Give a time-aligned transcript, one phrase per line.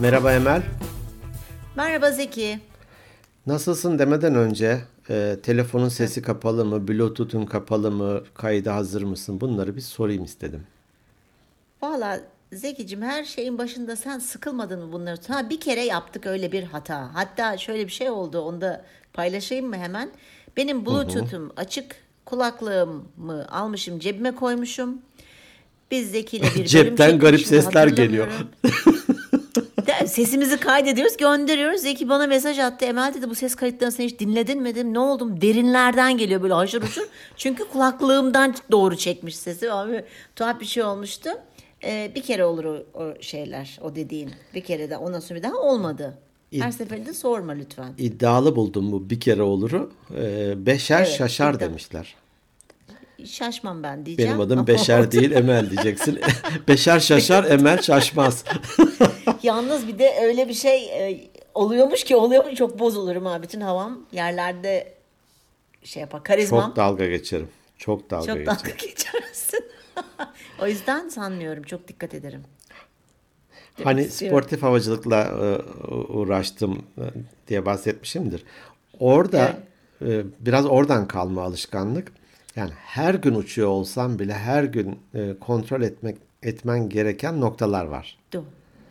[0.00, 0.62] Merhaba Emel.
[1.76, 2.58] Merhaba Zeki.
[3.46, 4.80] Nasılsın demeden önce
[5.10, 10.62] e, telefonun sesi kapalı mı, bluetooth'un kapalı mı, kayda hazır mısın bunları bir sorayım istedim.
[11.82, 12.20] Valla
[12.52, 15.16] Zekicim her şeyin başında sen sıkılmadın mı bunları?
[15.28, 17.14] Ha bir kere yaptık öyle bir hata.
[17.14, 20.10] Hatta şöyle bir şey oldu onu da paylaşayım mı hemen?
[20.56, 24.98] Benim bluetooth'um açık kulaklığımı almışım cebime koymuşum.
[25.90, 28.28] Biz Zeki ile bir Cepten garip sesler geliyor.
[30.14, 31.80] Sesimizi kaydediyoruz gönderiyoruz.
[31.80, 32.84] Zeki bana mesaj attı.
[32.84, 34.94] Emel dedi bu ses kayıtlarını sen hiç dinledin mi dedim.
[34.94, 37.08] Ne oldum derinlerden geliyor böyle haşır huşur.
[37.36, 39.72] Çünkü kulaklığımdan doğru çekmiş sesi.
[39.72, 40.04] Abi,
[40.36, 41.30] tuhaf bir şey olmuştu.
[41.84, 44.30] Ee, bir kere olur o, o şeyler o dediğin.
[44.54, 46.18] Bir kere de ondan sonra bir daha olmadı.
[46.58, 47.92] Her seferinde sorma lütfen.
[47.98, 49.92] İddialı buldum bu bir kere oluru.
[50.16, 52.14] E, beşer Evet, şaşar iddia- demişler.
[53.26, 54.30] Şaşmam ben diyeceğim.
[54.30, 56.20] Benim adım Beşer değil Emel diyeceksin.
[56.68, 58.44] Beşer şaşar, Emel şaşmaz.
[59.42, 63.42] Yalnız bir de öyle bir şey e, oluyormuş ki oluyormuş çok bozulurum ha.
[63.42, 64.94] Bütün havam yerlerde
[65.84, 66.24] şey yapar.
[66.24, 66.66] Karizmam.
[66.68, 67.48] Çok dalga geçerim.
[67.78, 68.46] Çok dalga Çok geçerim.
[68.58, 69.64] dalga geçersin.
[70.62, 71.62] o yüzden sanmıyorum.
[71.62, 72.42] Çok dikkat ederim.
[73.78, 74.38] Demek Hani istiyorum.
[74.38, 77.04] sportif havacılıkla e, uğraştım e,
[77.48, 78.44] diye bahsetmişimdir.
[78.98, 79.56] Orada
[80.02, 82.12] e, biraz oradan kalma alışkanlık.
[82.56, 88.18] Yani her gün uçuyor olsam bile her gün e, kontrol etmek etmen gereken noktalar var.
[88.32, 88.42] Do-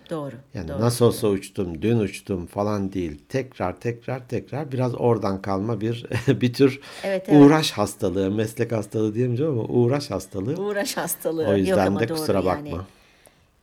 [0.09, 0.35] doğru.
[0.53, 0.81] Yani doğru.
[0.81, 3.21] nasıl olsa uçtum, dün uçtum falan değil.
[3.29, 7.41] Tekrar tekrar tekrar biraz oradan kalma bir bir tür Evet, evet.
[7.41, 10.61] uğraş hastalığı, meslek hastalığı diyemeyeceğim ama uğraş hastalığı.
[10.61, 11.47] Uğraş hastalığı.
[11.47, 12.75] O yüzden Yok de doğru kusura yani.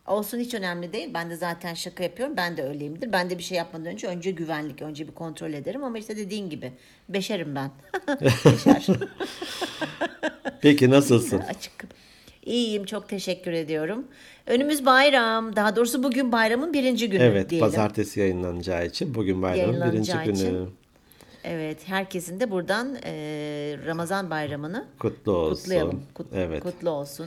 [0.07, 1.11] Olsun hiç önemli değil.
[1.15, 2.37] Ben de zaten şaka yapıyorum.
[2.37, 3.13] Ben de öyleyimdir.
[3.13, 5.85] Ben de bir şey yapmadan önce önce güvenlik, önce bir kontrol ederim.
[5.85, 6.73] Ama işte dediğin gibi
[7.09, 7.71] beşerim ben.
[8.45, 8.87] Beşer.
[10.63, 11.39] Peki nasılsın?
[11.39, 11.73] Açık.
[12.45, 14.05] İyiyim çok teşekkür ediyorum.
[14.47, 15.57] Önümüz bayram.
[15.57, 17.69] Daha doğrusu bugün bayramın birinci günü Evet, diyelim.
[17.69, 20.33] pazartesi yayınlanacağı için bugün bayramın birinci günü.
[20.35, 20.71] için
[21.45, 23.13] Evet herkesin de buradan e,
[23.87, 25.63] Ramazan bayramını Kutlu olsun.
[25.63, 26.03] kutlayalım.
[26.15, 26.63] Kut- Evet.
[26.63, 27.27] Kutlu olsun.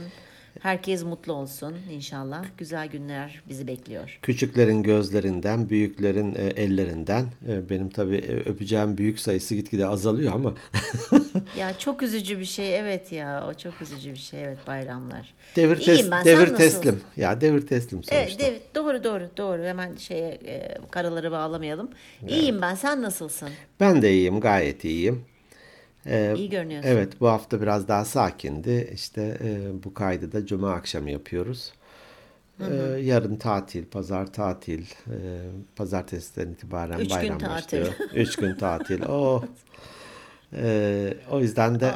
[0.59, 2.45] Herkes mutlu olsun inşallah.
[2.57, 4.19] Güzel günler bizi bekliyor.
[4.21, 7.25] Küçüklerin gözlerinden, büyüklerin e, ellerinden.
[7.47, 10.53] E, benim tabii e, öpeceğim büyük sayısı gitgide azalıyor ama
[11.57, 15.33] Ya çok üzücü bir şey evet ya o çok üzücü bir şey evet bayramlar.
[15.55, 17.01] devir İyiyim tes- ben, sen devir teslim.
[17.17, 18.15] Ya devir teslim sonuçta.
[18.15, 21.89] Evet, evet, doğru doğru doğru hemen şeye e, karaları bağlamayalım.
[22.27, 23.49] İyiyim ben sen nasılsın?
[23.79, 25.25] Ben de iyiyim, gayet iyiyim.
[26.05, 26.89] E, İyi görünüyorsun.
[26.89, 28.91] Evet, bu hafta biraz daha sakindi.
[28.93, 31.73] İşte e, bu kaydı da cuma akşamı yapıyoruz.
[32.59, 35.17] E, yarın tatil, pazar tatil, e,
[35.75, 37.55] pazartesiden itibaren Üç gün bayram tatil.
[37.55, 37.93] başlıyor.
[38.15, 39.01] Üç gün tatil.
[39.09, 39.43] Oh.
[40.53, 41.93] E, o yüzden de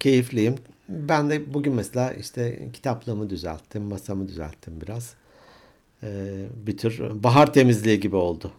[0.00, 0.54] keyifliyim.
[0.88, 5.14] Ben de bugün mesela işte kitaplığımı düzelttim, masamı düzelttim biraz.
[6.02, 6.08] E,
[6.66, 8.52] bir tür bahar temizliği gibi oldu.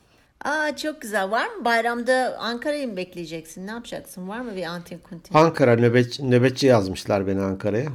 [0.43, 1.31] Aa çok güzel.
[1.31, 3.67] Var mı bayramda Ankara'yı mı bekleyeceksin?
[3.67, 4.27] Ne yapacaksın?
[4.27, 5.35] Var mı bir antin kuntin?
[5.35, 7.89] Ankara nöbetçi, nöbetçi yazmışlar beni Ankara'ya.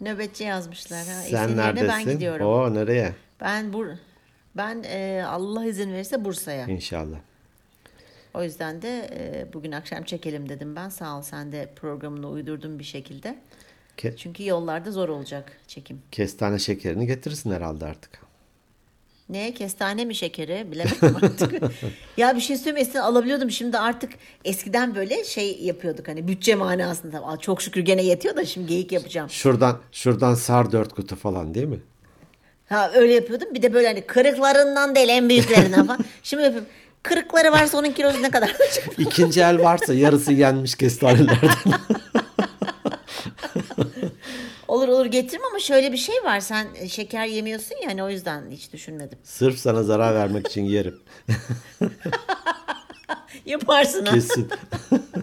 [0.00, 0.98] Nöbetçi yazmışlar.
[0.98, 1.04] Ha.
[1.12, 1.88] Sen İzinlerine neredesin?
[2.06, 2.46] ben gidiyorum.
[2.46, 3.12] Oo nereye?
[3.40, 3.86] Ben bur
[4.56, 6.66] ben e, Allah izin verirse Bursa'ya.
[6.66, 7.16] İnşallah.
[8.34, 10.88] O yüzden de e, bugün akşam çekelim dedim ben.
[10.88, 13.38] Sağ ol sen de programını uydurdun bir şekilde.
[13.98, 16.02] Ke- Çünkü yollarda zor olacak çekim.
[16.12, 18.18] kestane şekerini getirirsin herhalde artık.
[19.32, 21.52] Ne kestane mi şekeri bilemedim artık.
[22.16, 24.12] ya bir şey söyleyeyim eskiden alabiliyordum şimdi artık
[24.44, 27.26] eskiden böyle şey yapıyorduk hani bütçe manasında.
[27.26, 29.30] Aa, Çok şükür gene yetiyor da şimdi geyik yapacağım.
[29.30, 31.78] Şuradan şuradan sar dört kutu falan değil mi?
[32.68, 36.00] Ha öyle yapıyordum bir de böyle hani kırıklarından değil en büyüklerinden falan.
[36.22, 36.68] şimdi yapıyorum
[37.02, 38.56] kırıkları varsa onun kilosu ne kadar?
[38.98, 41.50] İkinci el varsa yarısı yenmiş kestanelerden.
[44.72, 48.10] olur olur getiririm ama şöyle bir şey var sen e, şeker yemiyorsun ya hani o
[48.10, 49.18] yüzden hiç düşünmedim.
[49.22, 51.00] Sırf sana zarar vermek için yerim.
[53.46, 54.14] Yaparsın ha.
[54.14, 54.48] Kesin.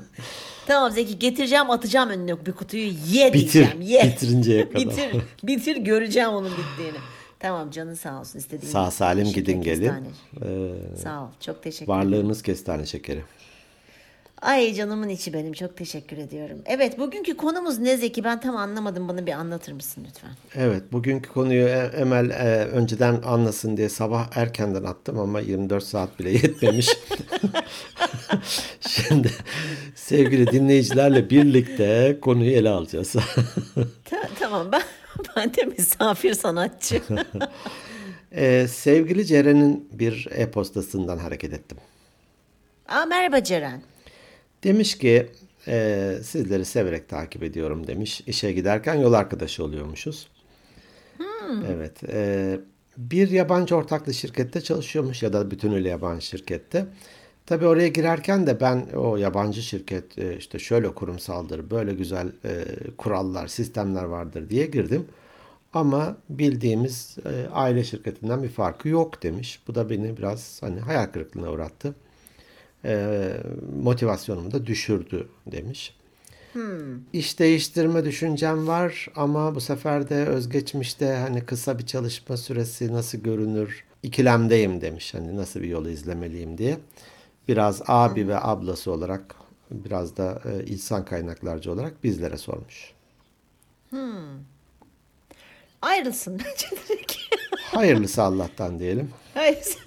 [0.68, 3.82] Tamam Zeki getireceğim atacağım önüne bir kutuyu ye Bitir, diyeceğim.
[3.82, 4.04] Ye.
[4.04, 4.86] bitirinceye kadar.
[4.86, 5.12] bitir,
[5.44, 6.98] bitir göreceğim onun bittiğini.
[7.40, 9.82] Tamam canın sağ olsun istediğin Sağ salim gidin gelin.
[9.82, 10.08] kestane.
[10.42, 12.00] Ee, Sağ ol çok teşekkür ederim.
[12.12, 13.24] varlığınız kestane şekeri.
[14.42, 16.58] Ay canımın içi benim çok teşekkür ediyorum.
[16.66, 20.30] Evet bugünkü konumuz ne Zeki ben tam anlamadım bana bir anlatır mısın lütfen?
[20.56, 26.20] Evet, bugünkü konuyu E- Emel e, önceden anlasın diye sabah erkenden attım ama 24 saat
[26.20, 26.90] bile yetmemiş.
[28.82, 29.32] Şimdi
[29.96, 33.12] sevgili dinleyicilerle birlikte konuyu ele alacağız.
[34.06, 34.82] Ta- tamam ben,
[35.36, 37.02] ben de misafir sanatçı.
[38.32, 41.78] E, sevgili Ceren'in bir e-postasından hareket ettim.
[42.88, 43.82] Aa, merhaba Ceren.
[44.64, 45.28] Demiş ki
[45.68, 48.22] e, sizleri severek takip ediyorum demiş.
[48.28, 50.28] İşe giderken yol arkadaşı oluyormuşuz.
[51.68, 52.04] Evet.
[52.10, 52.60] e,
[52.98, 56.86] bir yabancı ortaklı şirkette çalışıyormuş ya da bütünüyle yabancı şirkette.
[57.46, 62.66] Tabii oraya girerken de ben o yabancı şirket e, işte şöyle kurumsaldır, böyle güzel e,
[62.98, 65.06] kurallar, sistemler vardır diye girdim.
[65.74, 69.60] Ama bildiğimiz e, aile şirketinden bir farkı yok demiş.
[69.68, 71.96] Bu da beni biraz hani hayal kırıklığına uğrattı.
[72.86, 73.30] E,
[73.84, 75.96] motivasyonumu da düşürdü demiş.
[77.14, 83.18] İş değiştirme düşüncem var ama bu sefer de özgeçmişte hani kısa bir çalışma süresi nasıl
[83.18, 85.14] görünür ikilemdeyim demiş.
[85.14, 86.78] Hani nasıl bir yolu izlemeliyim diye.
[87.48, 89.36] Biraz abi ve ablası olarak
[89.72, 92.94] biraz da e, insan kaynaklarcı olarak bizlere sormuş.
[95.82, 97.14] Ayrılsın bence direkt.
[97.62, 99.10] Hayırlısı Allah'tan diyelim.
[99.34, 99.78] Hayır.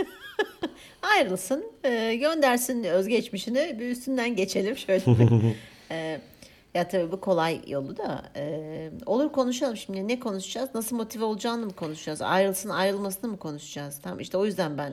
[1.17, 5.03] Ayrılsın, e, göndersin özgeçmişini, bir üstünden geçelim şöyle.
[5.91, 6.21] E,
[6.75, 8.23] ya tabii bu kolay yolu da.
[8.37, 10.09] E, olur konuşalım şimdi.
[10.09, 10.71] Ne konuşacağız?
[10.75, 12.23] Nasıl motive olacağını mı konuşacağız?
[12.23, 14.01] Ayrılsın, ayrılmasını mı konuşacağız?
[14.03, 14.93] Tamam işte o yüzden ben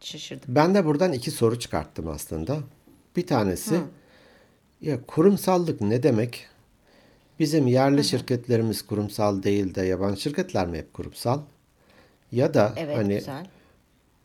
[0.00, 0.54] şaşırdım.
[0.54, 2.58] Ben de buradan iki soru çıkarttım aslında.
[3.16, 3.74] Bir tanesi
[4.80, 6.46] ya kurumsallık ne demek?
[7.38, 11.40] Bizim yerli şirketlerimiz kurumsal değil de yabancı şirketler mi hep kurumsal?
[12.32, 13.46] Ya da Evet hani güzel.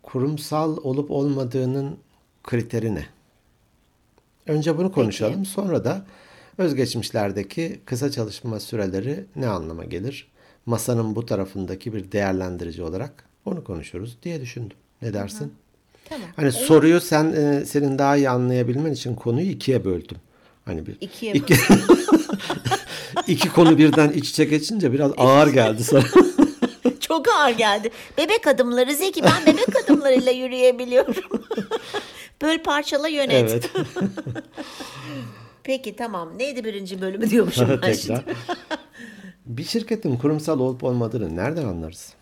[0.07, 1.97] Kurumsal olup olmadığının
[2.43, 3.05] kriteri ne?
[4.47, 5.45] Önce bunu konuşalım.
[5.45, 6.05] Sonra da
[6.57, 10.27] özgeçmişlerdeki kısa çalışma süreleri ne anlama gelir?
[10.65, 14.77] Masanın bu tarafındaki bir değerlendirici olarak onu konuşuruz diye düşündüm.
[15.01, 15.53] Ne dersin?
[16.09, 16.27] Tamam.
[16.35, 20.17] Hani soruyu sen e, senin daha iyi anlayabilmen için konuyu ikiye böldüm.
[20.65, 21.55] Hani bir İkiye iki,
[23.27, 26.03] iki konu birden iç içe geçince biraz ağır geldi sana.
[27.07, 27.89] Çok ağır geldi.
[28.17, 31.15] Bebek adımları Zeki ben bebek adımlarıyla yürüyebiliyorum.
[32.41, 33.51] Böl parçala yönet.
[33.51, 33.71] evet.
[35.63, 36.37] Peki tamam.
[36.37, 38.23] Neydi birinci bölümü diyormuşum ben şimdi.
[39.45, 42.13] Bir şirketin kurumsal olup olmadığını nereden anlarız?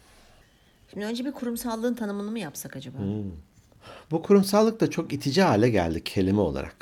[0.94, 2.98] Şimdi önce bir kurumsallığın tanımını mı yapsak acaba?
[4.12, 6.76] Bu kurumsallık da çok itici hale geldi kelime olarak.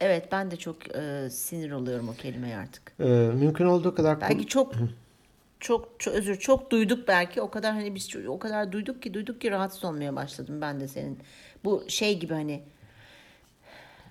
[0.00, 2.92] Evet ben de çok e, sinir oluyorum o kelimeye artık.
[3.00, 4.72] Ee, mümkün olduğu kadar Belki çok
[5.60, 9.40] çok, çok özür çok duyduk belki o kadar hani biz o kadar duyduk ki duyduk
[9.40, 11.18] ki rahatsız olmaya başladım ben de senin.
[11.64, 12.62] Bu şey gibi hani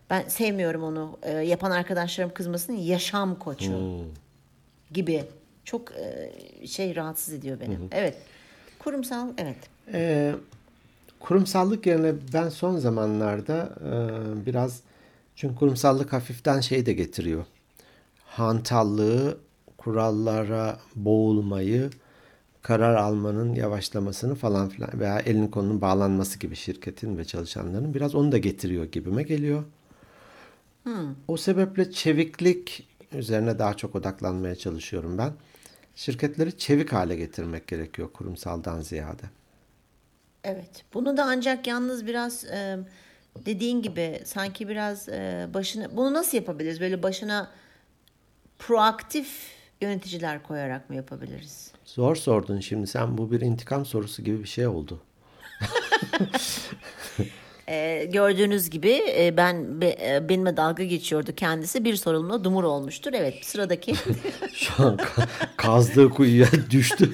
[0.10, 4.06] ben sevmiyorum onu e, yapan arkadaşlarım kızmasın yaşam koçu
[4.92, 5.24] gibi
[5.64, 6.32] çok e,
[6.68, 7.78] şey rahatsız ediyor beni.
[7.92, 8.18] Evet
[8.80, 9.58] kurumsal evet
[9.94, 10.36] Ee,
[11.20, 14.82] kurumsallık yerine ben son zamanlarda e, biraz
[15.36, 17.46] çünkü kurumsallık hafiften şey de getiriyor.
[18.26, 19.38] Hantallığı,
[19.86, 21.90] kurallara boğulmayı,
[22.62, 28.32] karar almanın yavaşlamasını falan filan veya elinin kolunun bağlanması gibi şirketin ve çalışanların biraz onu
[28.32, 29.64] da getiriyor gibime geliyor.
[31.28, 35.34] O sebeple çeviklik üzerine daha çok odaklanmaya çalışıyorum ben.
[35.96, 39.24] Şirketleri çevik hale getirmek gerekiyor kurumsaldan ziyade.
[40.44, 40.84] Evet.
[40.94, 42.78] Bunu da ancak yalnız biraz e,
[43.46, 46.82] dediğin gibi sanki biraz e, başına bunu nasıl yapabiliriz?
[46.82, 47.52] Böyle başına
[48.60, 51.72] proaktif yöneticiler koyarak mı yapabiliriz?
[51.86, 55.00] Zor sordun şimdi sen bu bir intikam sorusu gibi bir şey oldu.
[57.68, 61.86] E, gördüğünüz gibi e, ben be, e, benimle dalga geçiyordu kendisi.
[61.86, 63.14] Bir sorumla dumur olmuştur.
[63.14, 63.94] Evet sıradaki.
[64.54, 67.14] Şu an ka- kazdığı kuyuya düştü.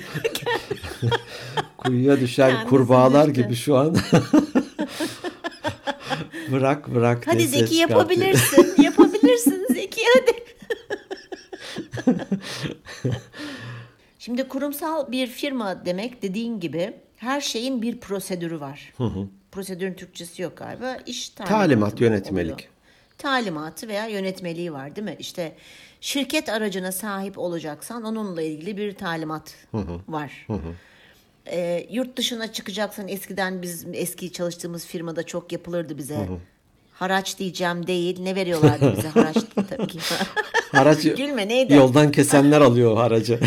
[1.78, 3.42] kuyuya düşen Kendisi kurbağalar düştü.
[3.44, 3.98] gibi şu an.
[6.52, 7.28] bırak bırak.
[7.28, 10.32] hadi Zeki yapabilirsin Zeki hadi.
[14.22, 18.94] Şimdi kurumsal bir firma demek dediğin gibi her şeyin bir prosedürü var.
[19.52, 20.98] Prosedürün Türkçesi yok galiba.
[21.06, 22.54] İş Talimat, yönetmelik.
[22.54, 22.70] oluyor?
[23.18, 25.16] Talimatı veya yönetmeliği var değil mi?
[25.20, 25.56] İşte
[26.02, 29.56] şirket aracına sahip olacaksan onunla ilgili bir talimat
[30.08, 30.48] var.
[31.46, 36.28] Ee, yurt dışına çıkacaksan eskiden biz eski çalıştığımız firmada çok yapılırdı bize.
[37.02, 38.20] Haraç diyeceğim değil.
[38.22, 39.36] Ne veriyorlardı bize haraç
[39.70, 40.00] tabii ki.
[40.72, 41.74] Haraç Gülme neydi?
[41.74, 43.40] yoldan kesenler alıyor haracı.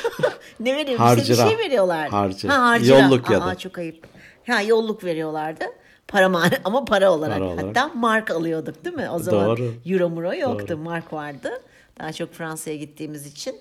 [0.60, 0.86] ne veriyor?
[0.86, 1.48] Bize bir Harcıra.
[1.48, 2.08] şey veriyorlar.
[2.08, 2.48] Harcı.
[2.48, 2.98] Ha, harcıra.
[2.98, 3.44] Yolluk ya da.
[3.44, 4.06] Aa, çok ayıp.
[4.46, 5.64] Ha yolluk veriyorlardı.
[6.08, 7.38] Para mani ama para olarak.
[7.38, 7.64] Para olarak.
[7.76, 9.10] Hatta mark alıyorduk değil mi?
[9.10, 9.74] O zaman Doğru.
[9.86, 10.76] euro muro yoktu.
[10.76, 11.50] Mark vardı.
[12.00, 13.54] Daha çok Fransa'ya gittiğimiz için.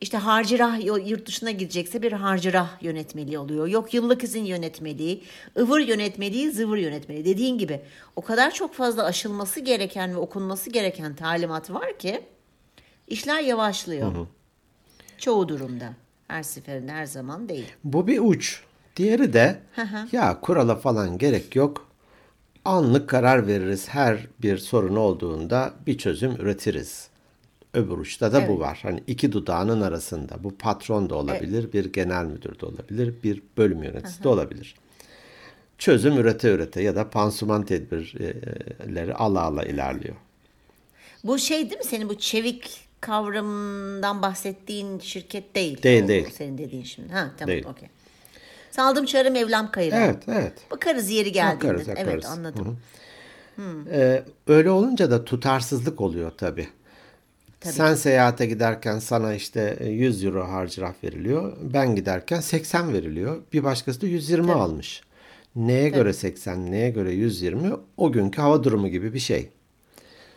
[0.00, 3.66] İşte harcırah yurt dışına gidecekse bir harcırah yönetmeliği oluyor.
[3.66, 5.24] Yok yıllık izin yönetmeliği,
[5.58, 7.24] ıvır yönetmeliği, zıvır yönetmeliği.
[7.24, 7.80] Dediğin gibi
[8.16, 12.20] o kadar çok fazla aşılması gereken ve okunması gereken talimat var ki
[13.08, 14.26] işler yavaşlıyor.
[15.18, 15.92] Çoğu durumda.
[16.28, 17.66] Her seferinde her zaman değil.
[17.84, 18.62] Bu bir uç.
[18.96, 19.60] Diğeri de
[20.12, 21.90] ya kurala falan gerek yok.
[22.64, 23.88] Anlık karar veririz.
[23.88, 27.09] Her bir sorun olduğunda bir çözüm üretiriz.
[27.74, 28.78] Öbür uçta da bu var.
[28.82, 30.44] Hani iki dudağının arasında.
[30.44, 34.74] Bu patron da olabilir, bir genel müdür de olabilir, bir bölüm yöneticisi de olabilir.
[35.78, 40.14] Çözüm ürete ürete ya da pansuman tedbirleri ala ala ilerliyor.
[41.24, 45.82] Bu şey değil mi senin bu çevik kavramından bahsettiğin şirket değil.
[45.82, 46.30] Değil, O değil.
[46.30, 47.12] Senin dediğin şimdi.
[47.12, 47.88] Ha tamam okey.
[48.70, 49.98] Saldım çarım evlam kayırım.
[49.98, 50.52] Evet, evet.
[50.70, 51.64] Bakarız yeri geldiğinde.
[51.74, 52.24] Bakarız, Evet bakarız.
[52.24, 52.78] anladım.
[53.92, 56.68] Ee, öyle olunca da tutarsızlık oluyor tabii.
[57.60, 61.56] Sen seyahate giderken sana işte 100 euro harcırah veriliyor.
[61.74, 63.36] Ben giderken 80 veriliyor.
[63.52, 65.02] Bir başkası da 120 almış.
[65.56, 67.72] Neye göre 80, neye göre 120?
[67.96, 69.48] O günkü hava durumu gibi bir şey.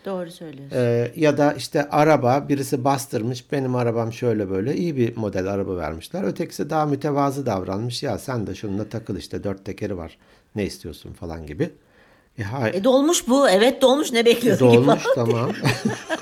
[0.06, 0.78] Doğru söylüyorsun.
[0.78, 5.78] Ee, ya da işte araba birisi bastırmış benim arabam şöyle böyle iyi bir model araba
[5.78, 6.24] vermişler.
[6.24, 10.18] Ötekisi daha mütevazı davranmış ya sen de şununla takıl işte dört tekeri var
[10.56, 11.70] ne istiyorsun falan gibi.
[12.38, 12.74] E, hayır.
[12.74, 13.50] E dolmuş bu.
[13.50, 15.16] Evet dolmuş ne bekliyordun ki Dolmuş falan.
[15.16, 15.52] tamam.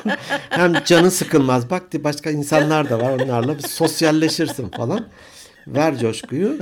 [0.49, 1.69] Hem canı sıkılmaz.
[1.69, 5.07] Bak başka insanlar da var onlarla bir sosyalleşirsin falan.
[5.67, 6.57] Ver coşkuyu.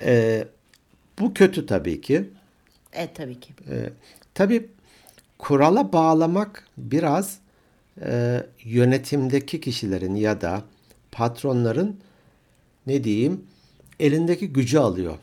[0.00, 0.44] Ee,
[1.18, 2.30] bu kötü tabii ki.
[2.92, 3.52] Evet tabii ki.
[3.70, 3.90] Ee,
[4.34, 4.70] tabii
[5.38, 7.38] kurala bağlamak biraz
[8.02, 10.62] e, yönetimdeki kişilerin ya da
[11.12, 12.00] patronların
[12.86, 13.44] ne diyeyim
[14.00, 15.14] elindeki gücü alıyor.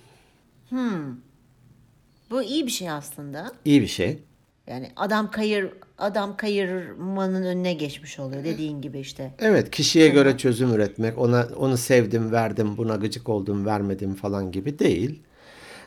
[2.31, 3.51] Bu iyi bir şey aslında.
[3.65, 4.19] İyi bir şey.
[4.67, 9.33] Yani adam kayır adam kayırmanın önüne geçmiş oluyor dediğin gibi işte.
[9.39, 14.79] Evet, kişiye göre çözüm üretmek, ona onu sevdim, verdim, buna gıcık oldum, vermedim falan gibi
[14.79, 15.23] değil.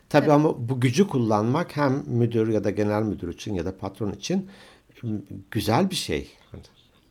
[0.08, 4.12] Tabii ama bu gücü kullanmak hem müdür ya da genel müdür için ya da patron
[4.12, 4.50] için
[5.50, 6.30] güzel bir şey.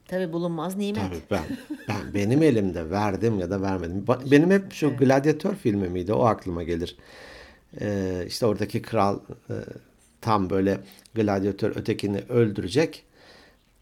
[0.07, 1.03] Tabii bulunmaz nimet.
[1.03, 1.57] Tabii ben,
[1.87, 4.05] ben benim elimde verdim ya da vermedim.
[4.31, 6.13] Benim hep şu Gladyatör filmi miydi?
[6.13, 6.97] O aklıma gelir.
[7.81, 9.53] Ee, işte oradaki kral e,
[10.21, 10.77] tam böyle
[11.15, 13.03] gladyatör ötekini öldürecek.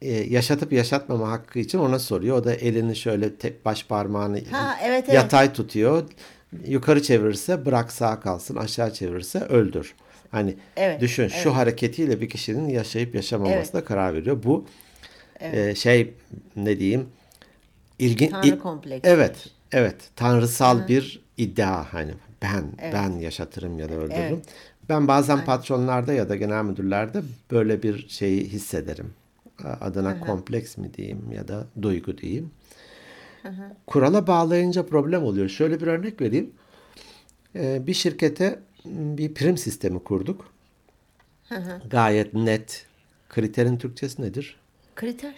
[0.02, 2.38] Ee, yaşatıp yaşatmama hakkı için ona soruyor.
[2.38, 5.14] O da elini şöyle tek baş parmağını Ha, evet, evet.
[5.14, 6.04] yatay tutuyor.
[6.68, 9.96] Yukarı çevirirse bırak sağ kalsın, aşağı çevirirse öldür.
[10.32, 14.44] Hani Evet, düşün şu hareketiyle bir kişinin yaşayıp yaşamamasına karar veriyor.
[14.44, 14.66] Bu
[15.40, 16.14] e, şey
[16.56, 17.10] ne diyeyim
[18.00, 19.10] ilgin Tanrı kompleksi.
[19.10, 19.96] Evet, evet.
[20.16, 24.22] Tanrısal bir iddia hani ben ben yaşatırım ya da öldürürüm.
[24.22, 24.46] Evet.
[24.90, 29.14] Ben bazen patronlarda ya da genel müdürlerde böyle bir şeyi hissederim.
[29.82, 32.52] Adına kompleks mi diyeyim ya da duygu diyeyim.
[33.88, 35.50] Kurala bağlayınca problem oluyor.
[35.50, 36.52] Şöyle bir örnek vereyim.
[37.56, 40.54] Ee, bir şirkete bir prim sistemi kurduk.
[41.90, 42.86] Gayet net.
[43.30, 44.60] Kriterin Türkçesi nedir?
[44.96, 45.36] Kriter.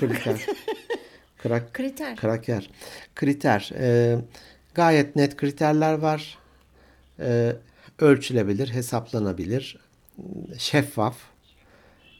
[0.00, 0.46] Kriter.
[1.38, 2.16] Krak, Kriter.
[2.16, 2.70] Kraker.
[3.14, 3.70] Kriter.
[3.78, 4.18] Ee,
[4.74, 6.38] gayet net kriterler var.
[7.20, 7.56] Ee,
[7.98, 9.78] ölçülebilir, hesaplanabilir,
[10.58, 11.16] şeffaf,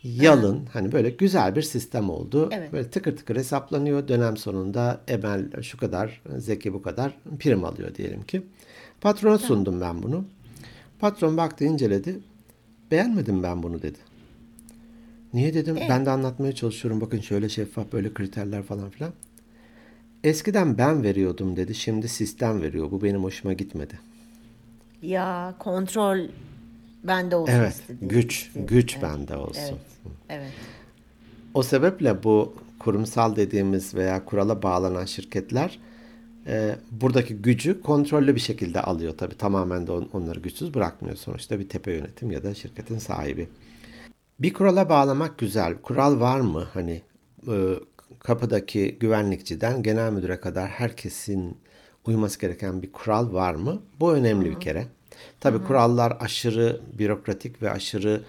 [0.03, 0.67] yalın.
[0.73, 2.49] Hani böyle güzel bir sistem oldu.
[2.53, 2.73] Evet.
[2.73, 4.09] Böyle tıkır tıkır hesaplanıyor.
[4.09, 8.43] Dönem sonunda Emel şu kadar, Zeki bu kadar prim alıyor diyelim ki.
[9.01, 10.25] Patrona sundum ben bunu.
[10.99, 12.19] Patron baktı inceledi.
[12.91, 13.99] Beğenmedim ben bunu dedi.
[15.35, 15.77] Niye dedim?
[15.89, 17.01] Ben de anlatmaya çalışıyorum.
[17.01, 19.13] Bakın şöyle şeffaf böyle kriterler falan filan.
[20.25, 21.75] Eskiden ben veriyordum dedi.
[21.75, 22.91] Şimdi sistem veriyor.
[22.91, 24.12] Bu benim hoşuma gitmedi.
[25.03, 26.19] Ya kontrol
[27.05, 27.73] bende olsun Evet.
[27.73, 27.99] istedi.
[28.09, 28.67] Güç, istedi.
[28.67, 29.03] güç Evet.
[29.03, 29.61] bende olsun.
[29.63, 29.81] Evet.
[30.29, 30.53] Evet.
[31.55, 35.79] O sebeple bu kurumsal dediğimiz veya kurala bağlanan şirketler
[36.47, 39.15] e, buradaki gücü kontrollü bir şekilde alıyor.
[39.19, 41.17] Tabii tamamen de on- onları güçsüz bırakmıyor.
[41.17, 43.49] Sonuçta bir tepe yönetim ya da şirketin sahibi.
[44.41, 45.75] Bir kurala bağlamak güzel.
[45.83, 46.67] Kural var mı?
[46.75, 47.03] Hani
[47.49, 47.55] e,
[48.19, 51.57] kapıdaki güvenlikçiden genel müdüre kadar herkesin
[52.07, 53.83] uyması gereken bir kural var mı?
[54.01, 54.87] Bu önemli bir kere.
[55.41, 58.23] Tabii kurallar aşırı bürokratik ve aşırı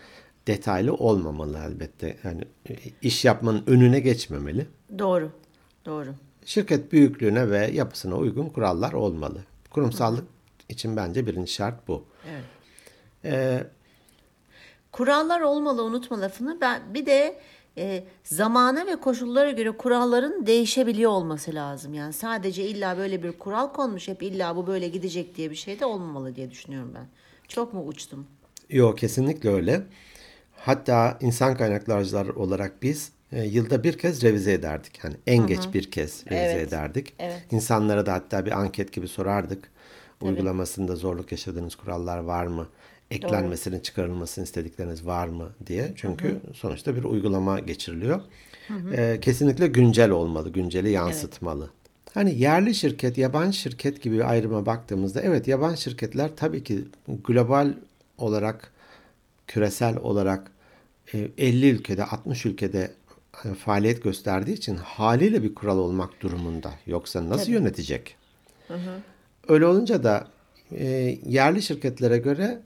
[0.48, 2.18] detaylı olmamalı elbette.
[2.24, 4.68] Yani e, iş yapmanın önüne geçmemeli.
[5.00, 5.32] Doğru.
[5.86, 6.10] Doğru.
[6.46, 9.44] Şirket büyüklüğüne ve yapısına uygun kurallar olmalı.
[9.70, 10.26] Kurumsallık
[10.70, 12.04] için bence birinci şart bu.
[12.30, 12.44] Evet.
[13.26, 13.64] Ee,
[14.92, 16.58] Kurallar olmalı unutma lafını.
[16.62, 17.40] Ben bir de
[17.78, 21.94] e, zamana ve koşullara göre kuralların değişebiliyor olması lazım.
[21.94, 25.80] Yani sadece illa böyle bir kural konmuş hep illa bu böyle gidecek diye bir şey
[25.80, 27.08] de olmamalı diye düşünüyorum ben.
[27.48, 28.28] Çok mu uçtum?
[28.70, 29.82] Yok kesinlikle öyle.
[30.56, 35.00] Hatta insan kaynaklarcılar olarak biz e, yılda bir kez revize ederdik.
[35.04, 36.68] Yani en geç bir kez revize Evet.
[36.68, 37.14] ederdik.
[37.20, 37.42] Evet.
[37.52, 39.72] İnsanlara da hatta bir anket gibi sorardık.
[40.22, 42.68] Uygulamasında zorluk yaşadığınız kurallar var mı?
[43.16, 45.94] Eklenmesini, çıkarılmasını istedikleriniz var mı diye.
[45.96, 48.22] Çünkü sonuçta bir uygulama geçiriliyor.
[48.98, 51.70] E, kesinlikle güncel olmalı, günceli yansıtmalı.
[52.14, 56.86] Hani yerli şirket, yabancı şirket gibi bir ayrıma baktığımızda evet yabancı şirketler tabii ki
[57.24, 57.74] global
[58.18, 58.72] olarak
[59.48, 60.52] küresel olarak
[61.14, 62.92] e, 50 ülkede 60 ülkede
[63.46, 66.72] e, faaliyet gösterdiği için haliyle bir kural olmak durumunda.
[66.88, 68.16] Yoksa nasıl yönetecek?
[69.48, 70.28] Öyle olunca da
[70.72, 70.86] e,
[71.26, 72.62] yerli şirketlere göre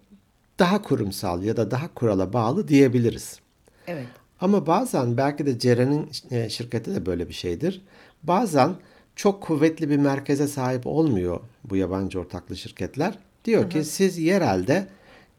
[0.60, 3.40] daha kurumsal ya da daha kurala bağlı diyebiliriz.
[3.88, 4.08] Evet.
[4.42, 7.82] Ama bazen belki de Ceren'in e, şirketi de böyle bir şeydir.
[8.24, 8.76] Bazen
[9.16, 13.18] çok kuvvetli bir merkeze sahip olmuyor bu yabancı ortaklı şirketler.
[13.46, 14.88] Diyor ki siz yerelde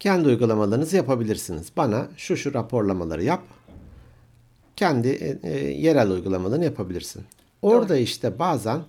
[0.01, 1.73] kendi uygulamalarınızı yapabilirsiniz.
[1.77, 3.43] Bana şu şu raporlamaları yap.
[4.77, 7.23] Kendi e, e, yerel uygulamalarını yapabilirsin.
[7.63, 8.81] Orada işte bazen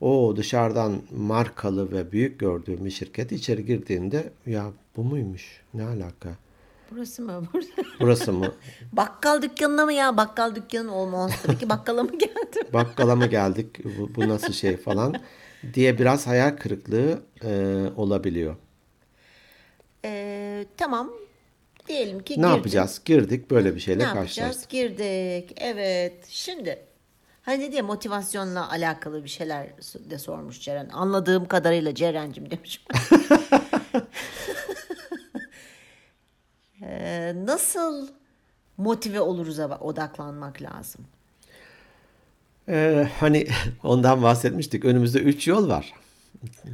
[0.00, 5.60] o dışarıdan markalı ve büyük gördüğüm bir şirket içeri girdiğinde ya bu muymuş?
[5.74, 6.28] Ne alaka?
[6.90, 7.42] Burası mı?
[7.52, 7.70] Burası.
[8.00, 8.54] Burası mı?
[8.92, 10.16] Bakkal dükkanına mı ya?
[10.16, 11.32] Bakkal dükkanı olmaz.
[11.46, 12.66] Tabii ki bakkala mı geldim?
[12.72, 15.14] bakkala mı geldik bu, bu nasıl şey falan
[15.74, 17.50] diye biraz hayal kırıklığı e,
[17.96, 18.56] olabiliyor.
[20.04, 21.10] Ee, tamam.
[21.88, 22.50] Diyelim ki Ne girdim.
[22.50, 23.00] yapacağız?
[23.04, 24.74] Girdik böyle bir şeyle Ne karşılaştık.
[24.74, 24.98] yapacağız?
[24.98, 25.52] Girdik.
[25.60, 26.26] Evet.
[26.28, 26.78] Şimdi
[27.46, 29.66] hani diye motivasyonla alakalı bir şeyler
[30.10, 30.88] de sormuş Ceren.
[30.92, 32.84] Anladığım kadarıyla Ceren'cim demiş.
[36.82, 38.08] Ee, nasıl
[38.76, 41.04] motive oluruz'a odaklanmak lazım?
[42.68, 43.46] Ee, hani
[43.82, 44.84] ondan bahsetmiştik.
[44.84, 45.92] Önümüzde üç yol var.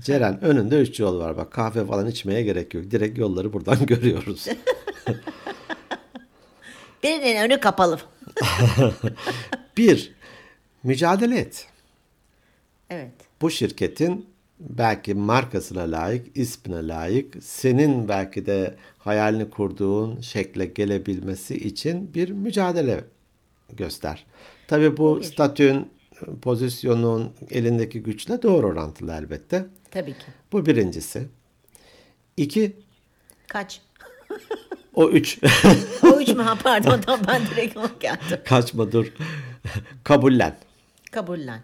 [0.04, 1.36] Ceren önünde üç yol var.
[1.36, 2.90] Bak kahve falan içmeye gerek yok.
[2.90, 4.46] Direkt yolları buradan görüyoruz.
[7.02, 7.98] Birinin önü kapalı.
[9.76, 10.14] Bir,
[10.84, 11.66] mücadele et.
[12.90, 13.12] Evet.
[13.40, 14.26] Bu şirketin
[14.60, 23.04] belki markasına layık, ismine layık, senin belki de hayalini kurduğun şekle gelebilmesi için bir mücadele
[23.72, 24.26] göster.
[24.68, 25.88] Tabii bu statün,
[26.42, 29.66] pozisyonun, elindeki güçle doğru orantılı elbette.
[29.90, 30.24] Tabii ki.
[30.52, 31.28] Bu birincisi.
[32.36, 32.76] İki,
[33.48, 33.80] Kaç?
[34.94, 35.38] o üç.
[36.02, 36.44] O üç mü?
[36.62, 38.38] Pardon tamam ben direkt ona geldim.
[38.44, 39.12] Kaçma dur.
[40.04, 40.56] Kabullen.
[41.12, 41.61] Kabullen.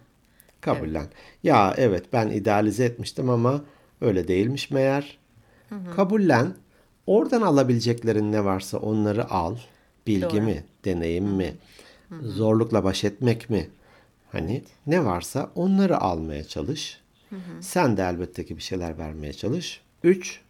[0.61, 1.07] Kabullen.
[1.43, 3.65] Ya evet ben idealize etmiştim ama
[4.00, 5.19] öyle değilmiş meğer.
[5.97, 6.54] Kabullen.
[7.06, 9.56] Oradan alabileceklerin ne varsa onları al.
[10.06, 10.43] Bilgi Doğru.
[10.43, 11.54] mi, deneyim mi,
[12.23, 13.71] zorlukla baş etmek mi?
[14.32, 17.00] Hani ne varsa onları almaya çalış.
[17.61, 19.80] Sen de elbette ki bir şeyler vermeye çalış.
[20.04, 20.41] Üç,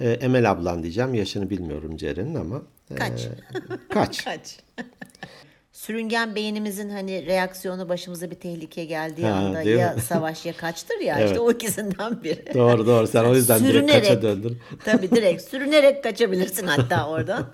[0.00, 1.14] e, Emel ablan diyeceğim.
[1.14, 2.62] Yaşını bilmiyorum Ceren'in ama.
[2.90, 4.24] e, Kaç?
[4.24, 4.60] kaç?
[5.72, 10.00] Sürüngen beynimizin hani reaksiyonu başımıza bir tehlike geldiği Ha, anda ya mi?
[10.00, 11.28] savaş ya kaçtır ya Evet.
[11.30, 12.54] işte o ikisinden biri.
[12.54, 13.06] doğru doğru.
[13.06, 14.22] Sen o yüzden direkt kaça Sürünerek.
[14.22, 14.58] döndün.
[14.84, 17.46] Tabii direkt sürünerek kaçabilirsin hatta oradan.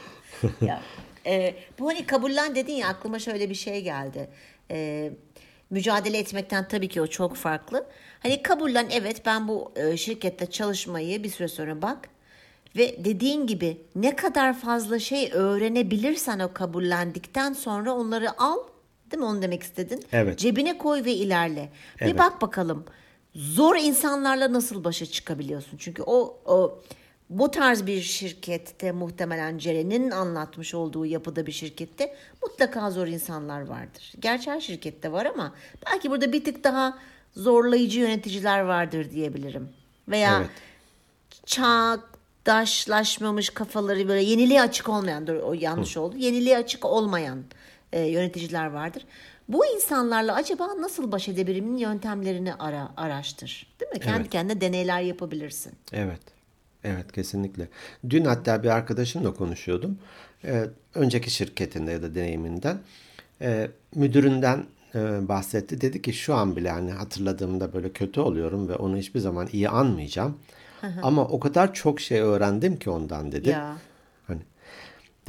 [0.66, 0.80] ya,
[1.26, 4.28] e, bu hani kabullen dedin ya aklıma şöyle bir şey geldi.
[4.70, 5.10] E,
[5.70, 7.86] mücadele etmekten tabii ki o çok farklı.
[8.20, 12.08] Hani kabullen evet ben bu e, şirkette çalışmayı bir süre sonra bak
[12.76, 18.58] ve dediğin gibi ne kadar fazla şey öğrenebilirsen o kabullendikten sonra onları al.
[19.10, 20.04] Değil mi onu demek istedin?
[20.12, 20.38] Evet.
[20.38, 21.68] Cebine koy ve ilerle.
[22.00, 22.18] Bir Evet.
[22.18, 22.84] bak bakalım
[23.34, 25.76] zor insanlarla nasıl başa çıkabiliyorsun?
[25.76, 26.78] Çünkü o, o
[27.30, 34.12] bu tarz bir şirkette muhtemelen Ceren'in anlatmış olduğu yapıda bir şirkette mutlaka zor insanlar vardır.
[34.18, 35.54] Gerçi her şirkette var ama
[35.86, 36.98] belki burada bir tık daha
[37.36, 39.68] zorlayıcı yöneticiler vardır diyebilirim.
[40.08, 40.50] Veya Evet.
[42.44, 46.16] Çağdaşlaşmamış kafaları böyle yeniliğe açık olmayan, dur o yanlış oldu.
[46.18, 47.44] Yeniliğe açık olmayan
[47.92, 49.02] e, yöneticiler vardır.
[49.48, 53.66] Bu insanlarla acaba nasıl baş edebilirim yöntemlerini ara, araştır.
[53.80, 54.00] Değil mi?
[54.00, 54.30] Kendi Evet.
[54.30, 55.72] kendine deneyler yapabilirsin.
[55.92, 56.20] Evet.
[56.84, 57.68] Evet kesinlikle.
[58.10, 59.98] Dün hatta bir arkadaşımla konuşuyordum.
[60.44, 62.78] Ee, önceki şirketinde ya da deneyiminden.
[63.40, 65.80] Ee, müdüründen e, bahsetti.
[65.80, 69.68] Dedi ki şu an bile hani hatırladığımda böyle kötü oluyorum ve onu hiçbir zaman iyi
[69.68, 70.38] anmayacağım.
[71.02, 73.48] Ama o kadar çok şey öğrendim ki ondan dedi.
[73.48, 73.76] Ya.
[74.26, 74.40] Hani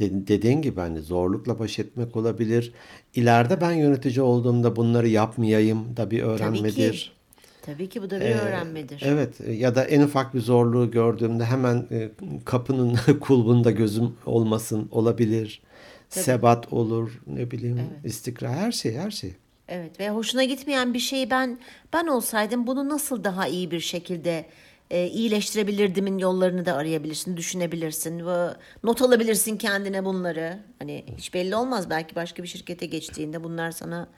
[0.00, 2.72] de- dediğin gibi hani zorlukla baş etmek olabilir.
[3.14, 6.92] İleride ben yönetici olduğumda bunları yapmayayım da bir Tabii öğrenmedir.
[6.92, 7.22] ki.
[7.62, 9.02] Tabii ki bu da bir öğrenmedir.
[9.06, 12.10] Evet ya da en ufak bir zorluğu gördüğümde hemen e,
[12.44, 15.62] kapının kulbunda gözüm olmasın olabilir.
[16.08, 19.32] Sebat olur ne bileyim istikrar her şey her şey.
[19.68, 21.58] Evet ve hoşuna gitmeyen bir şeyi ben
[21.92, 24.44] ben olsaydım bunu nasıl daha iyi bir şekilde
[24.92, 28.48] e, iyileştirebilirdimin yollarını da arayabilirsin, düşünebilirsin ve
[28.82, 30.58] not alabilirsin kendine bunları.
[30.78, 34.08] Hani hiç belli olmaz belki başka bir şirkete geçtiğinde bunlar sana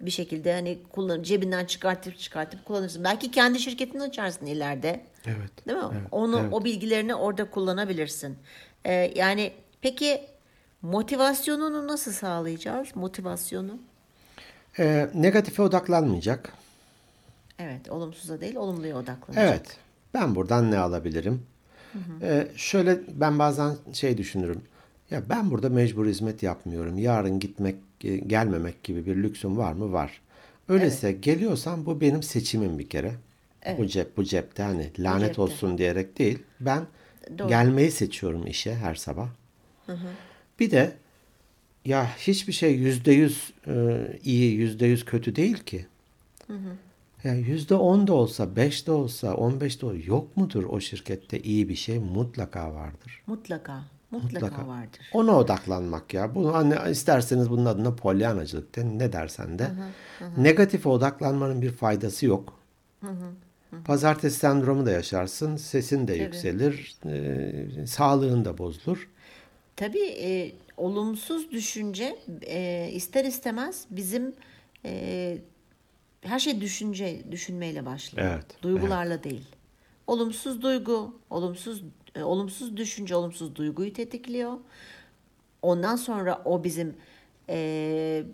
[0.00, 3.04] bir şekilde hani kullan cebinden çıkartıp çıkartıp kullanırsın.
[3.04, 5.04] Belki kendi şirketini açarsın ileride.
[5.26, 5.66] Evet.
[5.68, 5.84] Değil mi?
[5.92, 6.52] Evet, Onu evet.
[6.52, 8.38] o bilgilerini orada kullanabilirsin.
[8.84, 10.20] E, yani peki
[10.82, 12.88] motivasyonunu nasıl sağlayacağız?
[12.94, 13.78] Motivasyonu?
[14.78, 16.52] E, negatife odaklanmayacak.
[17.58, 19.48] Evet, olumsuza değil, olumluya odaklanacak.
[19.48, 19.76] Evet.
[20.14, 21.42] Ben buradan ne alabilirim?
[22.22, 24.62] E, şöyle ben bazen şey düşünürüm.
[25.10, 26.98] Ya ben burada mecbur hizmet yapmıyorum.
[26.98, 29.92] Yarın gitmek, e, gelmemek gibi bir lüksüm var mı?
[29.92, 30.20] Var.
[30.68, 33.14] Öyleyse geliyorsam bu benim seçimim bir kere.
[33.78, 35.42] Bu cep, bu cepte hani lanet cepte.
[35.42, 36.38] olsun diyerek değil.
[36.60, 36.86] Ben
[37.38, 37.48] Doğru.
[37.48, 39.28] gelmeyi seçiyorum işe her sabah.
[40.60, 40.92] Bir de
[41.84, 45.86] ya hiçbir şey yüzde yüz e, iyi, yüzde yüz kötü değil ki.
[47.24, 50.80] Ya yüzde on da olsa, beş de olsa, on beş de olsa yok mudur o
[50.80, 53.22] şirkette iyi bir şey mutlaka vardır.
[53.26, 53.82] Mutlaka.
[54.10, 55.00] Mutlaka, vardır.
[55.12, 56.34] Ona odaklanmak ya.
[56.34, 59.70] Bunu hani isterseniz bunun adına polyanacılık de ne dersen de.
[60.36, 62.58] Negatife odaklanmanın bir faydası yok.
[63.84, 65.56] Pazartesi sendromu da yaşarsın.
[65.56, 66.96] Sesin de yükselir.
[67.06, 69.08] e, sağlığın da bozulur.
[69.76, 74.34] Tabii e, olumsuz düşünce e, ister istemez bizim
[74.84, 75.38] e,
[76.22, 78.28] her şey düşünce düşünmeyle başlıyor.
[78.32, 79.44] Evet, Duygularla değil.
[80.06, 81.82] Olumsuz duygu, olumsuz
[82.14, 84.52] e, olumsuz düşünce, olumsuz duyguyu tetikliyor.
[85.62, 86.96] Ondan sonra o bizim
[87.48, 88.24] e,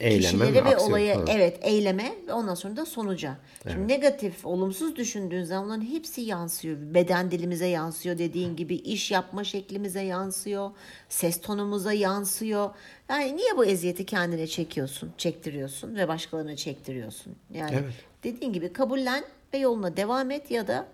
[0.00, 1.24] Eyleme kişilere ve olaya Ha.
[1.28, 3.36] evet eyleme ve ondan sonra da sonuca.
[3.72, 6.76] Şimdi negatif, olumsuz düşündüğün zaman onların hepsi yansıyor.
[6.80, 10.70] Beden dilimize yansıyor dediğin gibi iş yapma şeklimize yansıyor.
[11.08, 12.70] Ses tonumuza yansıyor.
[13.08, 17.36] Yani niye bu eziyeti kendine çekiyorsun, çektiriyorsun ve başkalarına çektiriyorsun?
[17.54, 17.94] Yani Evet.
[18.24, 20.86] dediğin gibi kabullen ve yoluna devam et ya da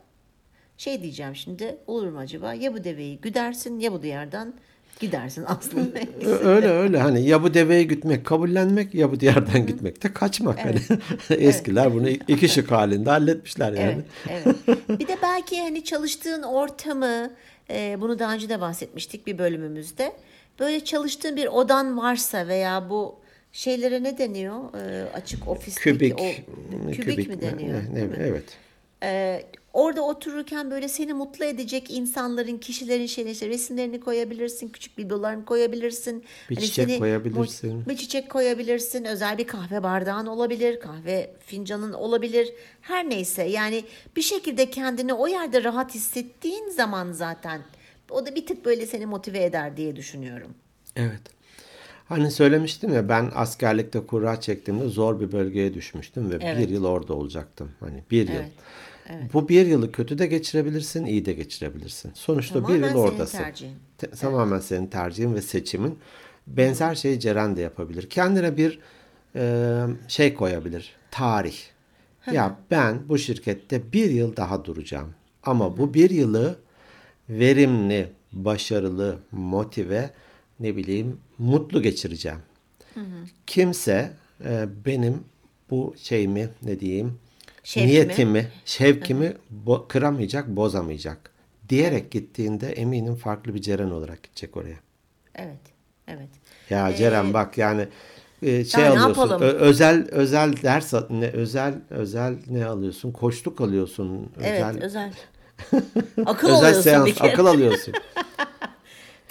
[0.76, 4.54] şey diyeceğim şimdi olur mu acaba ya bu deveyi güdersin ya bu diyardan
[5.00, 5.98] gidersin aslında.
[6.48, 10.64] Öyle öyle hani ya bu deveyi gütmek kabullenmek ya bu diyardan gitmek de kaçmak.
[10.64, 10.78] Hani
[11.30, 14.02] eskiler bunu iki şık halinde halletmişler yani.
[14.30, 14.78] Evet, evet.
[15.00, 17.30] Bir de belki hani çalıştığın ortamı,
[17.70, 20.12] e, bunu daha önce de bahsetmiştik bir bölümümüzde.
[20.60, 23.18] Böyle çalıştığın bir odan varsa veya bu
[23.52, 24.74] şeylere ne deniyor?
[24.74, 26.26] E, açık ofisteki Kübik, o
[26.92, 27.82] kübik, mi ne- deniyor?
[27.94, 28.16] ne- mi?
[28.20, 28.44] evet.
[29.02, 35.44] Ee, orada otururken böyle seni mutlu edecek insanların, kişilerin şeyini, işte resimlerini koyabilirsin, küçük biblolarını
[35.44, 36.24] koyabilirsin.
[36.50, 37.86] Bir Hani çiçek koyabilirsin.
[37.88, 39.04] Bir çiçek koyabilirsin.
[39.04, 42.52] Özel bir kahve bardağın olabilir, kahve fincanın olabilir.
[42.80, 43.84] Her neyse yani
[44.16, 47.60] bir şekilde kendini o yerde rahat hissettiğin zaman zaten
[48.10, 50.54] o da bir tık böyle seni motive eder diye düşünüyorum.
[50.96, 51.20] Evet.
[52.08, 56.58] Hani söylemiştim ya ben askerlikte kura çektiğimde zor bir bölgeye düşmüştüm ve Evet.
[56.58, 57.70] bir yıl orada olacaktım.
[57.80, 58.40] Hani bir yıl.
[59.08, 62.10] Evet, Bu bir yılı kötü de geçirebilirsin, iyi de geçirebilirsin.
[62.14, 63.38] Sonuçta bir Tamamen yıl senin oradasın.
[63.38, 63.76] tercihin.
[63.98, 65.98] Te- Tamamen senin tercihin ve seçimin.
[66.46, 68.10] Benzer şeyi Ceren de yapabilir.
[68.10, 68.78] Kendine bir
[69.36, 70.92] e, şey koyabilir.
[71.10, 71.56] Tarih.
[72.32, 75.14] ya ben bu şirkette bir yıl daha duracağım.
[75.42, 76.58] Ama bu bir yılı
[77.30, 80.10] verimli, başarılı, motive,
[80.60, 82.38] ne bileyim mutlu geçireceğim.
[83.46, 84.10] Kimse
[84.44, 85.20] e, benim
[85.70, 87.18] bu şeyimi ne diyeyim
[87.64, 87.92] Şevkimi.
[87.92, 89.32] niyetimi, şevkimi
[89.66, 91.30] bo- kıramayacak, bozamayacak
[91.68, 94.76] diyerek gittiğinde eminim farklı bir Ceren olarak gidecek oraya.
[95.34, 95.60] Evet,
[96.08, 96.28] evet.
[96.70, 97.88] Ya Ceren bak yani
[98.42, 99.30] e, şey alıyorsun.
[99.40, 103.12] ö- özel özel ders ne özel özel ne alıyorsun?
[103.12, 104.30] Koçluk alıyorsun.
[104.42, 105.12] Evet, Özel özel.
[106.26, 107.32] Akıl özel alıyorsun seans bir kere.
[107.32, 107.94] akıl alıyorsun.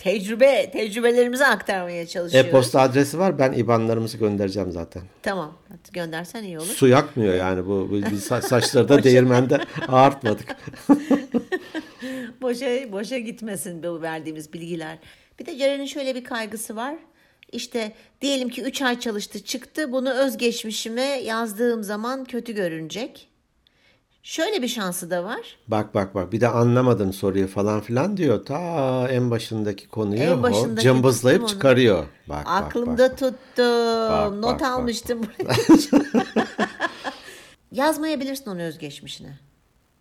[0.02, 2.50] Tecrübe, tecrübelerimizi aktarmaya çalışıyoruz.
[2.50, 3.40] E-posta adresi var.
[3.40, 5.02] Ben IBAN'larımızı göndereceğim zaten.
[5.22, 5.58] Tamam.
[5.94, 6.66] Göndersen iyi olur.
[6.66, 7.88] Su yakmıyor yani bu.
[7.92, 10.56] bu biz sa- saçları da değirmende ağartmadık.
[12.42, 14.98] boşa boşa gitmesin bu verdiğimiz bilgiler.
[15.40, 16.96] Bir de Ceren'in şöyle bir kaygısı var.
[17.52, 23.28] İşte diyelim ki 3 ay çalıştı çıktı bunu özgeçmişime yazdığım zaman kötü görünecek.
[24.24, 25.58] Şöyle bir şansı da var.
[25.68, 28.46] Bak bak bak bir de anlamadım soruyu falan filan diyor.
[28.46, 31.60] Ta en başındaki konuyu En o başındaki cımbızlayıp tuttum onu.
[31.62, 32.06] çıkarıyor.
[32.30, 33.18] Bak, bak, Aklımda bak.
[33.18, 34.42] tuttum.
[34.42, 34.68] Not bak, bak.
[34.68, 35.22] almıştım.
[37.72, 39.40] Yazmayabilirsin onu özgeçmişine.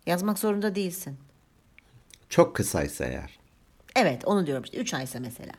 [0.05, 1.17] Yazmak zorunda değilsin.
[2.29, 3.39] Çok kısaysa eğer.
[3.95, 5.51] Evet onu diyorum işte 3 aysa mesela.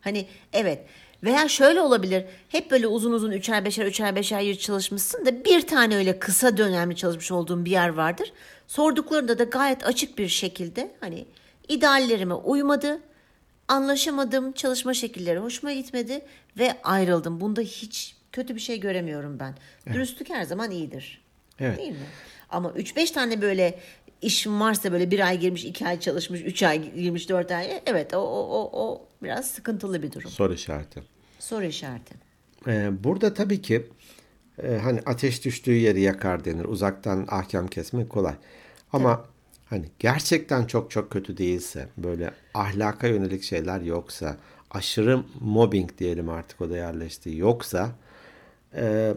[0.00, 0.86] hani evet
[1.22, 5.66] veya şöyle olabilir hep böyle uzun uzun üçer beşer üçer beşer yıl çalışmışsın da bir
[5.66, 8.32] tane öyle kısa dönemli çalışmış olduğun bir yer vardır.
[8.66, 11.26] Sorduklarında da gayet açık bir şekilde hani
[11.68, 13.00] ideallerime uymadı,
[13.68, 16.22] anlaşamadım, çalışma şekilleri hoşuma gitmedi
[16.58, 17.40] ve ayrıldım.
[17.40, 19.54] Bunda hiç kötü bir şey göremiyorum ben.
[19.92, 21.22] Dürüstlük her zaman iyidir.
[21.60, 21.78] Evet.
[21.78, 22.06] Değil mi?
[22.50, 23.78] Ama 3-5 tane böyle
[24.22, 27.82] işim varsa böyle bir ay girmiş, iki ay çalışmış, üç ay girmiş, dört ay.
[27.86, 30.30] Evet o, o, o, o biraz sıkıntılı bir durum.
[30.30, 31.02] Soru işareti.
[31.38, 32.14] Soru işareti.
[32.66, 33.86] Ee, burada tabii ki
[34.62, 36.64] e, hani ateş düştüğü yeri yakar denir.
[36.64, 38.34] Uzaktan ahkam kesmek kolay.
[38.92, 39.24] Ama
[39.66, 44.36] hani gerçekten çok çok kötü değilse, böyle ahlaka yönelik şeyler yoksa,
[44.70, 47.90] aşırı mobbing diyelim artık o da yerleştiği yoksa,
[48.74, 49.14] e,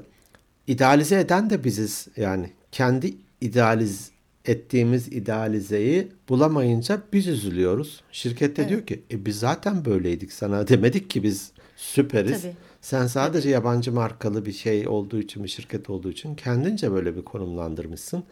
[0.68, 2.08] idealize eden de biziz.
[2.18, 4.12] Yani kendi idealiz
[4.46, 8.04] ettiğimiz idealizeyi bulamayınca biz üzülüyoruz.
[8.12, 12.42] Şirkette diyor ki e, biz zaten böyleydik sana demedik ki biz süperiz.
[12.42, 12.54] Tabii.
[12.82, 17.22] Sen sadece yabancı markalı bir şey olduğu için bir şirket olduğu için kendince böyle bir
[17.22, 18.24] konumlandırmışsın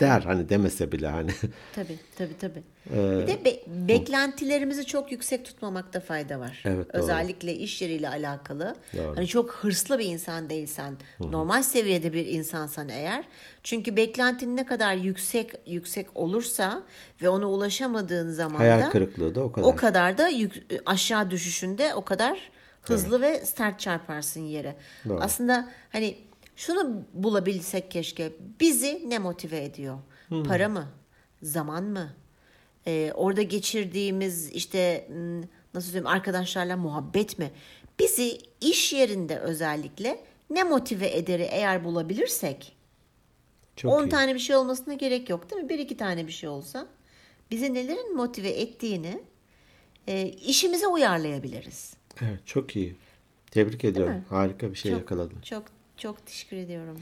[0.00, 1.30] der hani demese bile hani.
[1.74, 2.62] Tabii tabii tabii.
[2.90, 6.62] Ee, bir de be- beklentilerimizi çok yüksek tutmamakta fayda var.
[6.66, 7.02] Evet, doğru.
[7.02, 8.76] Özellikle iş yeriyle alakalı.
[8.96, 9.16] Doğru.
[9.16, 13.24] Hani çok hırslı bir insan değilsen, normal seviyede bir insansan eğer.
[13.62, 16.82] Çünkü beklentin ne kadar yüksek yüksek olursa
[17.22, 19.66] ve ona ulaşamadığın zaman Hayal da kırıklığı da o kadar.
[19.68, 22.38] o kadar da yük- aşağı düşüşünde o kadar
[22.82, 24.76] hızlı ve sert çarparsın yere.
[25.08, 25.20] Doğru.
[25.20, 26.18] Aslında hani
[26.58, 28.32] şunu bulabilsek keşke.
[28.60, 29.98] Bizi ne motive ediyor?
[30.46, 30.88] Para mı?
[31.42, 32.14] Zaman mı?
[32.86, 35.42] Ee, orada geçirdiğimiz işte m,
[35.74, 37.50] nasıl söyleyeyim arkadaşlarla muhabbet mi?
[37.98, 42.76] Bizi iş yerinde özellikle ne motive ederi eğer bulabilirsek
[43.76, 44.08] Çok 10 iyi.
[44.08, 45.68] tane bir şey olmasına gerek yok değil mi?
[45.68, 46.86] Bir iki tane bir şey olsa
[47.50, 49.22] bizi nelerin motive ettiğini
[50.06, 51.94] e, işimize uyarlayabiliriz.
[52.22, 52.96] Evet, çok iyi.
[53.50, 54.24] Tebrik ediyorum.
[54.28, 55.40] Harika bir şey çok, yakaladın.
[55.40, 55.64] Çok
[55.98, 56.98] çok teşekkür ediyorum.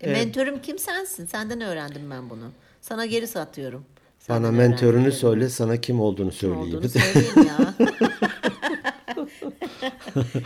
[0.00, 0.16] E, Evet.
[0.16, 1.26] Mentörüm kim sensin?
[1.26, 2.50] Senden öğrendim ben bunu.
[2.80, 3.84] Sana geri satıyorum.
[4.28, 5.12] Bana Senden mentörünü öğrendiklerimi.
[5.20, 6.68] söyle sana kim olduğunu Kim söyleyeyim.
[6.76, 7.74] olduğunu söyleyeyim ya.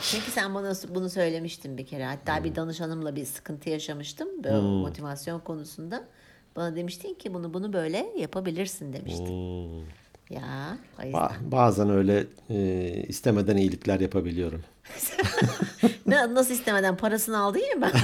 [0.03, 2.05] Çünkü sen bana bunu söylemiştin bir kere.
[2.05, 2.45] Hatta Hmm.
[2.45, 6.05] bir danışanımla bir sıkıntı yaşamıştım böyle motivasyon konusunda.
[6.57, 9.27] Bana demiştin ki bunu bunu böyle yapabilirsin demiştin.
[9.27, 9.81] Hmm.
[10.31, 10.79] Ya.
[10.99, 14.63] Ba- Bazen öyle e, istemeden iyilikler yapabiliyorum.
[16.07, 17.93] Ne, nasıl istemeden parasını aldı yine ben.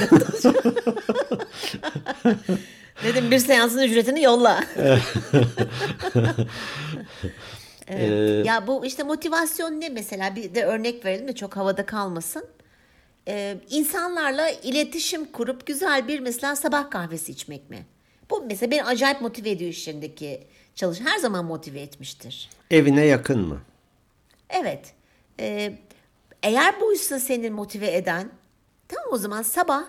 [3.04, 4.64] Dedim bir seansın ücretini yolla.
[7.88, 8.46] evet.
[8.46, 12.44] ya bu işte motivasyon ne mesela bir de örnek verelim de çok havada kalmasın.
[13.28, 17.86] Ee, insanlarla iletişim kurup güzel bir mesela sabah kahvesi içmek mi?
[18.30, 21.00] Bu mesela beni acayip motive ediyor iş yerindeki çalış.
[21.00, 22.50] Her zaman motive etmiştir.
[22.70, 23.60] Evine yakın mı?
[24.50, 24.92] Evet.
[25.40, 25.72] Ee,
[26.42, 28.30] eğer buysa seni motive eden
[28.88, 29.84] tamam o zaman sabah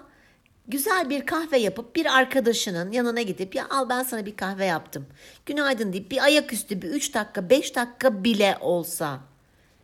[0.67, 5.05] güzel bir kahve yapıp bir arkadaşının yanına gidip ya al ben sana bir kahve yaptım.
[5.45, 9.19] Günaydın deyip bir ayaküstü bir 3 dakika 5 dakika bile olsa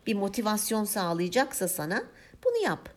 [0.06, 2.02] bir motivasyon sağlayacaksa sana
[2.44, 2.88] bunu yap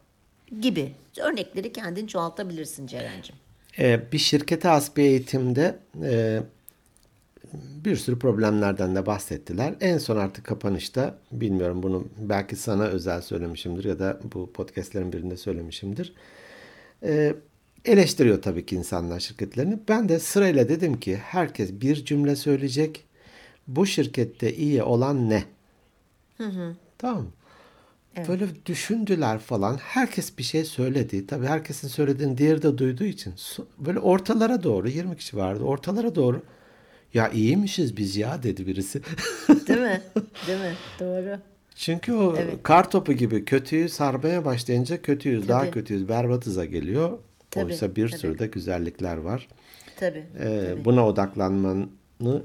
[0.61, 0.93] gibi.
[1.19, 3.35] Örnekleri kendin çoğaltabilirsin Ceren'cim.
[3.79, 6.39] E, bir şirkete has bir eğitimde e,
[7.85, 9.75] bir sürü problemlerden de bahsettiler.
[9.81, 15.37] En son artık kapanışta bilmiyorum bunu belki sana özel söylemişimdir ya da bu podcastlerin birinde
[15.37, 16.13] söylemişimdir.
[17.03, 17.35] E,
[17.85, 19.79] eleştiriyor tabii ki insanlar şirketlerini.
[19.89, 23.03] Ben de sırayla dedim ki herkes bir cümle söyleyecek.
[23.67, 25.43] Bu şirkette iyi olan ne?
[26.97, 27.23] Tamam.
[27.23, 27.31] mı?
[28.27, 29.77] Böyle düşündüler falan.
[29.77, 31.27] Herkes bir şey söyledi.
[31.27, 33.33] Tabii herkesin söylediğini diğeri de duyduğu için.
[33.79, 35.63] Böyle ortalara doğru 20 kişi vardı.
[35.63, 36.41] Ortalara doğru
[37.13, 39.01] ya iyiymişiz biz ya dedi birisi.
[39.67, 40.01] Değil mi?
[40.47, 40.73] Değil mi?
[40.99, 41.39] Doğru.
[41.75, 45.71] Çünkü o kar topu gibi kötüyü sarmaya başlayınca kötüyüz, daha Tabii.
[45.71, 47.17] kötüyüz, berbatıza geliyor.
[47.51, 48.19] Tabii, Oysa bir tabii.
[48.19, 49.47] sürü de güzellikler var.
[49.99, 50.23] Tabii.
[50.39, 50.85] Ee, tabii.
[50.85, 52.43] buna odaklanmanı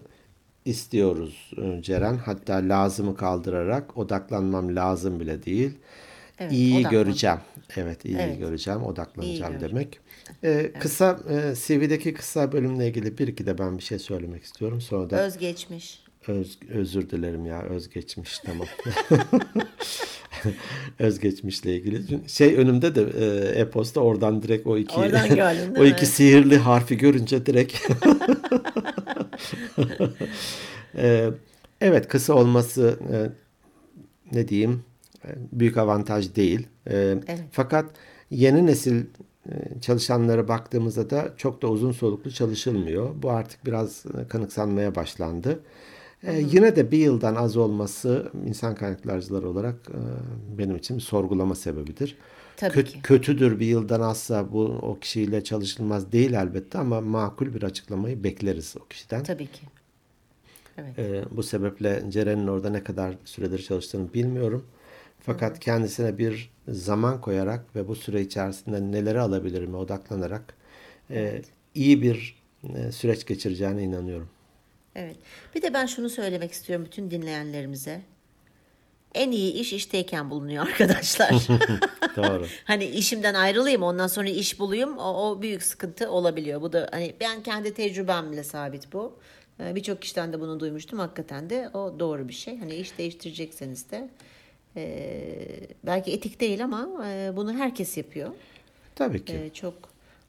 [0.64, 2.16] istiyoruz e, Ceren.
[2.16, 5.70] Hatta lazımı kaldırarak odaklanmam lazım bile değil.
[6.38, 7.38] Evet, iyi göreceğim.
[7.76, 8.38] Evet, iyi Evet.
[8.38, 10.00] göreceğim, odaklanacağım İyi demek.
[10.44, 14.80] Ee, Kısa e, CV'deki kısa bölümle ilgili bir iki de ben bir şey söylemek istiyorum.
[14.80, 16.02] Sonra da Özgeçmiş.
[16.28, 18.66] öz, özür dilerim ya özgeçmiş tamam.
[20.98, 22.28] özgeçmişle ilgili.
[22.28, 25.88] Şey önümde de e, e-posta oradan direkt o iki Oradan değil o mi?
[25.88, 27.76] iki sihirli harfi görünce direkt
[30.96, 31.30] Ee,
[31.80, 33.16] evet kısa olması e,
[34.36, 34.93] ne diyeyim e,
[35.52, 36.66] büyük avantaj değil.
[36.86, 36.94] E,
[37.26, 37.44] Evet.
[37.52, 37.90] Fakat
[38.30, 39.04] yeni nesil
[39.48, 43.10] e, çalışanlara baktığımızda da çok da uzun soluklu çalışılmıyor.
[43.22, 45.60] Bu artık biraz e, kanıksanmaya başlandı.
[46.22, 49.98] E, yine de bir yıldan az olması insan kaynaklarcıları olarak e,
[50.58, 52.16] benim için bir sorgulama sebebidir.
[52.56, 53.02] Tabii Kö- ki.
[53.02, 58.74] Kötüdür bir yıldan azsa bu o kişiyle çalışılmaz değil elbette ama makul bir açıklamayı bekleriz
[58.84, 59.22] o kişiden.
[59.22, 59.60] Tabii ki.
[60.78, 60.98] Evet.
[60.98, 64.64] Ee, bu sebeple Ceren'in orada ne kadar süredir çalıştığını bilmiyorum.
[65.26, 70.54] Fakat kendisine bir zaman koyarak ve bu süre içerisinde neleri alabilirime odaklanarak
[71.10, 71.42] e,
[71.74, 72.42] iyi bir
[72.74, 74.28] e, süreç geçireceğine inanıyorum.
[74.94, 75.16] Evet.
[75.54, 78.00] Bir de ben şunu söylemek istiyorum bütün dinleyenlerimize.
[79.14, 81.30] En iyi iş işteyken bulunuyor arkadaşlar.
[82.16, 82.46] Doğru.
[82.64, 86.62] hani işimden ayrılayım ondan sonra iş bulayım o, o büyük sıkıntı olabiliyor.
[86.62, 89.18] Bu da hani ben kendi tecrübemle sabit bu.
[89.60, 90.98] Ee, Birçok kişiden de bunu duymuştum.
[90.98, 92.58] Hakikaten de o doğru bir şey.
[92.58, 94.08] Hani iş değiştirecekseniz de
[94.76, 95.36] e,
[95.86, 98.30] belki etik değil ama e, bunu herkes yapıyor.
[98.94, 99.34] Tabii ki.
[99.34, 99.74] E, çok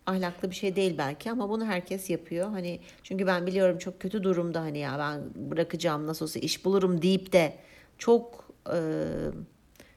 [0.06, 2.50] ahlaklı bir şey değil belki ama bunu herkes yapıyor.
[2.50, 7.02] Hani çünkü ben biliyorum çok kötü durumda hani ya ben bırakacağım nasıl olsa iş bulurum
[7.02, 7.56] deyip de
[7.98, 8.78] çok e,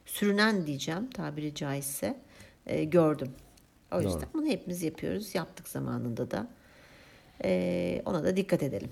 [0.05, 2.17] sürünen diyeceğim tabiri caizse
[2.65, 3.31] e, gördüm.
[3.91, 5.35] O yüzden bunu hepimiz yapıyoruz.
[5.35, 6.47] Yaptık zamanında da.
[7.43, 8.89] E, ona da dikkat edelim.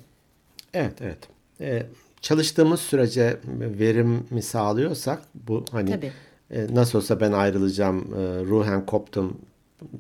[0.74, 1.30] Evet evet.
[1.62, 1.86] Ee,
[2.22, 6.12] çalıştığımız sürece verimi sağlıyorsak bu hani Tabii.
[6.52, 9.42] e, nasıl olsa ben ayrılacağım e, ruhen koptum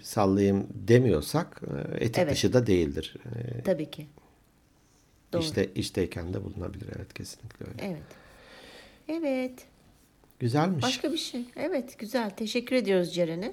[0.01, 2.31] sallayayım demiyorsak e, etik Evet.
[2.31, 3.15] dışı da değildir.
[3.57, 4.07] E, Tabii ki.
[5.33, 5.41] Doğru.
[5.41, 7.77] işte işteyken de bulunabilir evet kesinlikle öyle.
[7.87, 8.03] Evet.
[9.07, 9.65] Evet.
[10.39, 10.83] Güzelmiş.
[10.83, 11.45] Başka bir şey.
[11.55, 12.29] Evet güzel.
[12.29, 13.51] Teşekkür ediyoruz Ceren'e.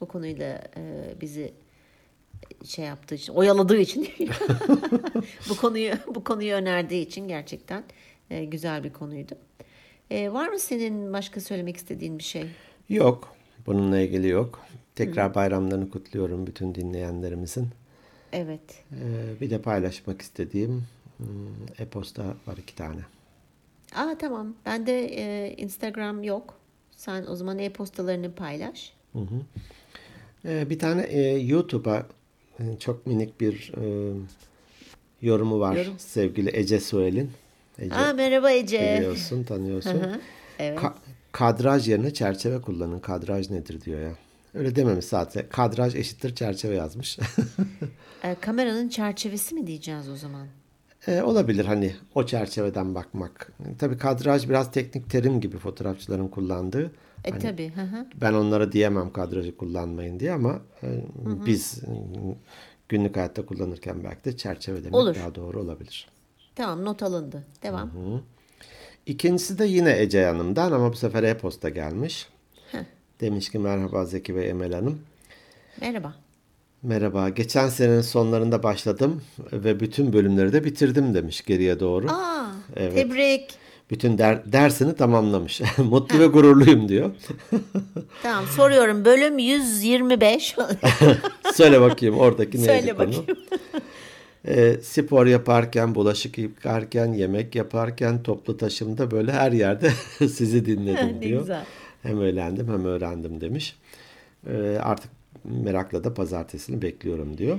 [0.00, 1.52] Bu konuyla e, bizi
[2.64, 4.08] şey yaptığı için, oyaladığı için
[5.50, 7.84] bu konuyu bu konuyu önerdiği için gerçekten
[8.30, 9.34] e, güzel bir konuydu.
[10.10, 12.46] E, var mı senin başka söylemek istediğin bir şey?
[12.88, 13.34] Yok.
[13.66, 14.60] Bununla ilgili yok.
[14.94, 17.68] Tekrar bayramlarını kutluyorum bütün dinleyenlerimizin.
[18.32, 18.84] Evet.
[18.92, 20.84] Ee, bir de paylaşmak istediğim
[21.16, 21.26] hmm,
[21.78, 23.00] e-posta var iki tane.
[23.94, 24.54] Aa tamam.
[24.66, 26.54] Bende e, Instagram yok.
[26.90, 28.92] Sen o zaman e-postalarını paylaş.
[30.44, 32.06] Ee, bir tane e, YouTube'a
[32.80, 34.12] çok minik bir e,
[35.22, 35.98] yorumu var Yorum.
[35.98, 37.30] sevgili Ece Suel'in.
[37.78, 38.94] Ece Aa merhaba Ece.
[38.96, 39.90] biliyorsun, tanıyorsun.
[39.90, 40.20] Hı hı,
[40.58, 40.78] evet.
[40.78, 40.94] Ka-
[41.32, 43.00] kadraj yerine çerçeve kullanın.
[43.00, 44.12] Kadraj nedir diyor ya.
[44.54, 45.44] Öyle dememiş zaten.
[45.50, 47.18] Kadraj eşittir çerçeve yazmış.
[48.24, 50.46] E, kameranın çerçevesi mi diyeceğiz o zaman?
[51.06, 53.52] E, olabilir hani o çerçeveden bakmak.
[53.78, 56.90] Tabii kadraj biraz teknik terim gibi fotoğrafçıların kullandığı.
[57.24, 57.68] E Hani tabii.
[57.74, 58.06] Hı hı.
[58.20, 60.86] Ben onlara diyemem kadrajı kullanmayın diye ama e,
[61.46, 61.90] biz e,
[62.88, 65.14] günlük hayatta kullanırken belki de çerçeve demek Olur.
[65.14, 66.08] daha doğru olabilir.
[66.54, 67.44] Tamam not alındı.
[67.62, 67.90] Devam.
[69.06, 72.28] İkincisi de yine Ece Hanım'dan ama bu sefer e-posta gelmiş.
[72.72, 72.78] Heh.
[73.20, 75.00] Demiş ki merhaba Zeki ve Emel Hanım.
[75.80, 76.14] Merhaba.
[76.82, 77.28] Merhaba.
[77.28, 82.06] Geçen senenin sonlarında başladım ve bütün bölümleri de bitirdim demiş geriye doğru.
[82.10, 82.94] Aa, Evet.
[82.94, 83.63] tebrik.
[83.90, 85.60] Bütün der- dersini tamamlamış.
[85.78, 87.10] Mutlu ve gururluyum diyor.
[88.22, 89.04] Tamam soruyorum.
[89.04, 90.56] Bölüm 125.
[91.54, 93.06] Söyle bakayım oradaki neydi Söyle konu?
[93.08, 93.26] bakayım.
[94.48, 101.40] E, spor yaparken, bulaşık yıkarken, yemek yaparken, toplu taşımda böyle her yerde sizi dinledim diyor.
[101.40, 101.64] güzel.
[102.02, 103.76] Hem öğrendim hem öğrendim demiş.
[104.50, 105.10] E, artık
[105.44, 107.58] merakla da pazartesini bekliyorum diyor.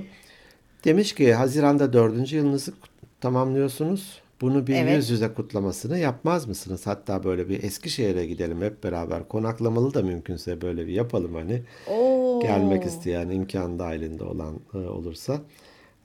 [0.84, 2.72] Demiş ki Haziran'da dördüncü yılınızı
[3.20, 4.20] tamamlıyorsunuz.
[4.40, 4.96] Bunu bir Evet.
[4.96, 6.86] yüz yüze kutlamasını yapmaz mısınız?
[6.86, 9.28] Hatta böyle bir Eskişehir'e gidelim hep beraber.
[9.28, 11.62] Konaklamalı da mümkünse böyle bir yapalım hani.
[11.90, 12.40] Oo.
[12.42, 15.40] Gelmek isteyen, imkan dahilinde olan e, olursa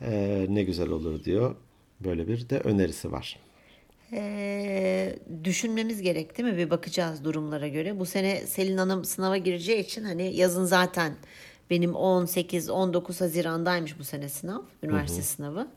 [0.01, 1.55] e, ne güzel olur diyor.
[1.99, 3.39] Böyle bir de önerisi var.
[4.13, 6.57] Ee, düşünmemiz gerek değil mi?
[6.57, 7.99] Bir bakacağız durumlara göre.
[7.99, 11.13] Bu sene Selin Hanım sınava gireceği için hani yazın zaten
[11.69, 14.61] benim 18-19 Haziran'daymış bu sene sınav.
[14.83, 15.67] Üniversite sınavı.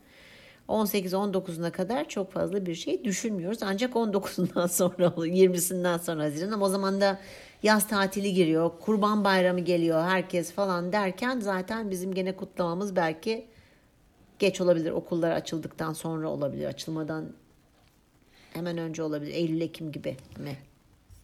[0.69, 3.63] 18-19'una kadar çok fazla bir şey düşünmüyoruz.
[3.63, 5.25] Ancak 19'undan sonra olur.
[5.25, 7.19] 20'sinden sonra Haziran ama o zaman da
[7.63, 8.71] yaz tatili giriyor.
[8.79, 10.03] Kurban bayramı geliyor.
[10.03, 13.45] Herkes falan derken zaten bizim gene kutlamamız belki
[14.39, 14.91] geç olabilir.
[14.91, 16.65] Okullar açıldıktan sonra olabilir.
[16.65, 17.25] Açılmadan
[18.53, 19.33] hemen önce olabilir.
[19.33, 20.57] Eylül Ekim gibi mi?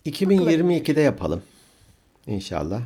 [0.05, 1.43] 2022'de yapalım.
[2.27, 2.81] İnşallah.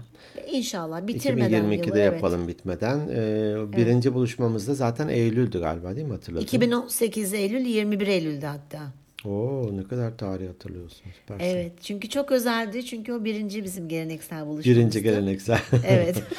[0.51, 2.13] İnşallah bitirmeden 2022'de yılı, evet.
[2.13, 2.99] yapalım bitmeden.
[3.09, 6.43] E, birinci buluşmamız da zaten Eylül'dü galiba değil mi hatırladın?
[6.43, 8.79] 2018 Eylül 21 Eylül'de hatta.
[9.25, 11.03] Oo ne kadar tarih hatırlıyorsun.
[11.21, 11.45] Süpersin.
[11.45, 14.69] Evet çünkü çok özeldi çünkü o birinci bizim geleneksel buluşmamızdı.
[14.69, 15.59] Birinci geleneksel.
[15.87, 16.23] Evet.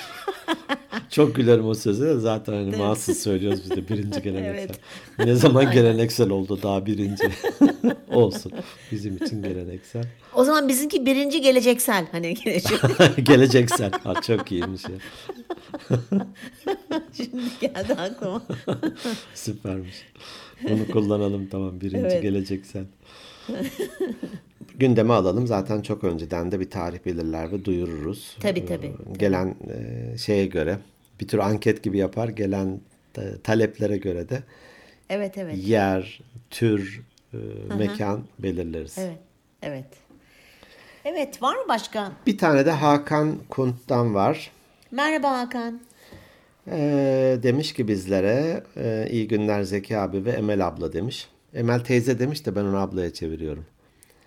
[1.10, 4.58] Çok gülerim o söze de zaten hani mahsus söylüyoruz biz de birinci geleneksel.
[4.58, 4.80] Evet.
[5.18, 7.22] Ne zaman geleneksel oldu daha birinci.
[8.12, 8.52] Olsun.
[8.92, 10.04] Bizim için geleneksel.
[10.34, 12.06] o zaman bizimki birinci geleceksel.
[12.12, 12.80] Hani gelecek.
[13.22, 13.90] Geleceksel.
[14.04, 14.90] Ha, çok iyiymiş ya.
[17.12, 18.42] Şimdi geldi aklıma.
[19.34, 19.96] Süpermiş.
[20.62, 21.80] Bunu kullanalım tamam.
[21.80, 22.22] Birinci Evet.
[22.22, 22.84] geleceksel.
[24.78, 25.46] Gündeme alalım.
[25.46, 28.36] Zaten çok önceden de bir tarih belirler ve duyururuz.
[28.40, 29.54] Tabii, tabii, Ee, Gelen
[30.14, 30.78] e, şeye göre
[31.20, 32.28] bir tür anket gibi yapar.
[32.28, 32.80] Gelen
[33.18, 34.42] e, taleplere göre de
[35.10, 35.56] Evet evet.
[35.68, 37.02] yer, tür,
[37.34, 37.38] e,
[37.78, 38.98] mekan belirleriz.
[38.98, 39.18] Evet.
[39.62, 39.86] Evet.
[41.04, 42.12] Evet var mı başka?
[42.26, 44.50] Bir tane de Hakan Kunt'tan var.
[44.96, 45.80] Merhaba Hakan.
[46.68, 51.28] Ee, demiş ki bizlere e, iyi günler Zeki abi ve Emel abla demiş.
[51.54, 53.66] Emel teyze demiş de ben onu ablaya çeviriyorum.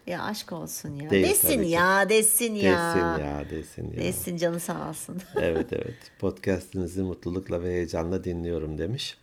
[0.07, 1.09] Ya aşk olsun ya.
[1.09, 2.95] Değil desin ya, desin ya.
[2.95, 3.99] Desin ya desin ya.
[3.99, 5.21] Desin canı sağ olsun.
[5.41, 9.17] evet evet podcastinizi mutlulukla ve heyecanla dinliyorum demiş.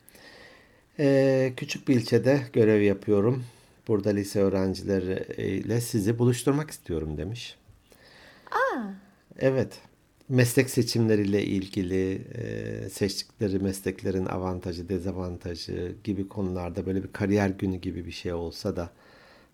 [0.99, 3.45] Ee, küçük bir ilçede görev yapıyorum.
[3.89, 7.57] Burada lise öğrencileriyle sizi buluşturmak istiyorum demiş.
[8.51, 8.83] Aa,
[9.39, 9.81] Evet.
[10.29, 18.07] Meslek seçimleriyle ilgili e, seçtikleri mesleklerin avantajı, dezavantajı gibi konularda böyle bir kariyer günü gibi
[18.07, 18.91] bir şey olsa da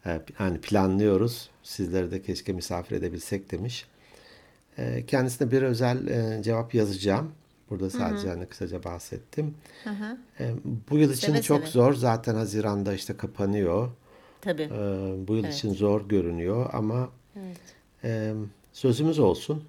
[0.06, 1.50] e, yani planlıyoruz.
[1.62, 3.86] Sizleri de keşke misafir edebilsek demiş.
[4.78, 7.32] E, kendisine bir özel e, cevap yazacağım.
[7.70, 9.54] Burada sadece hani kısaca bahsettim.
[10.40, 10.54] E,
[10.90, 11.70] bu yıl için Seve çok seve.
[11.70, 11.94] zor.
[11.94, 13.88] Zaten Haziran'da işte kapanıyor.
[14.40, 14.62] Tabii.
[14.62, 14.68] E,
[15.28, 17.10] bu yıl için zor görünüyor ama
[18.04, 18.32] e,
[18.72, 19.64] sözümüz olsun.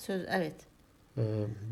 [0.00, 0.54] Söz evet.
[1.18, 1.22] Ee,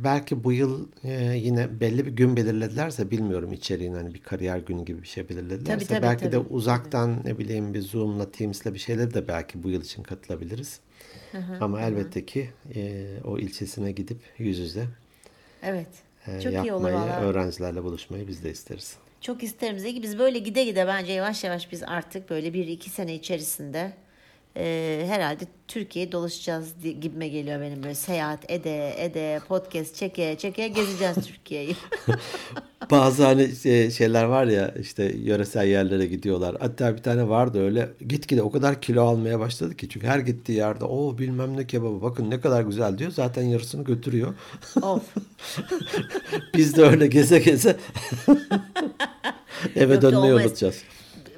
[0.05, 4.85] belki bu yıl e, yine belli bir gün belirledilerse bilmiyorum içeriğini hani bir kariyer günü
[4.85, 6.49] gibi bir şey belirledilerse Tabii, tabii, belki de tabii.
[6.49, 10.81] uzaktan ne bileyim bir Zoom'la Teams'la bir şeyler de belki bu yıl için katılabiliriz.
[11.61, 14.87] Ama elbette ki e, o ilçesine gidip yüz yüze
[15.63, 15.89] Evet.
[16.27, 18.97] e, Çok iyi olur yapmayı, öğrencilerle buluşmayı biz de isteriz.
[19.21, 20.03] Çok isterim Zeki.
[20.03, 23.93] Biz böyle gide gide bence yavaş yavaş biz artık böyle bir iki sene içerisinde
[24.59, 31.17] e, herhalde Türkiye'yi dolaşacağız gibime geliyor benim böyle seyahat ede ede podcast çeke çeke gezeceğiz
[31.27, 31.77] Türkiye'yi.
[32.91, 36.57] Bazı hani şey- şeyler var ya işte yöresel yerlere gidiyorlar.
[36.61, 39.89] Hatta bir tane vardı öyle gitgide o kadar kilo almaya başladı ki.
[39.89, 43.11] Çünkü her gittiği yerde o bilmem ne kebabı bakın ne kadar güzel diyor.
[43.11, 44.35] Zaten yarısını götürüyor.
[44.83, 45.03] of.
[46.55, 47.77] Biz de öyle geze geze
[49.77, 50.45] eve Yok, dönmeyi olmaz.
[50.47, 50.83] unutacağız.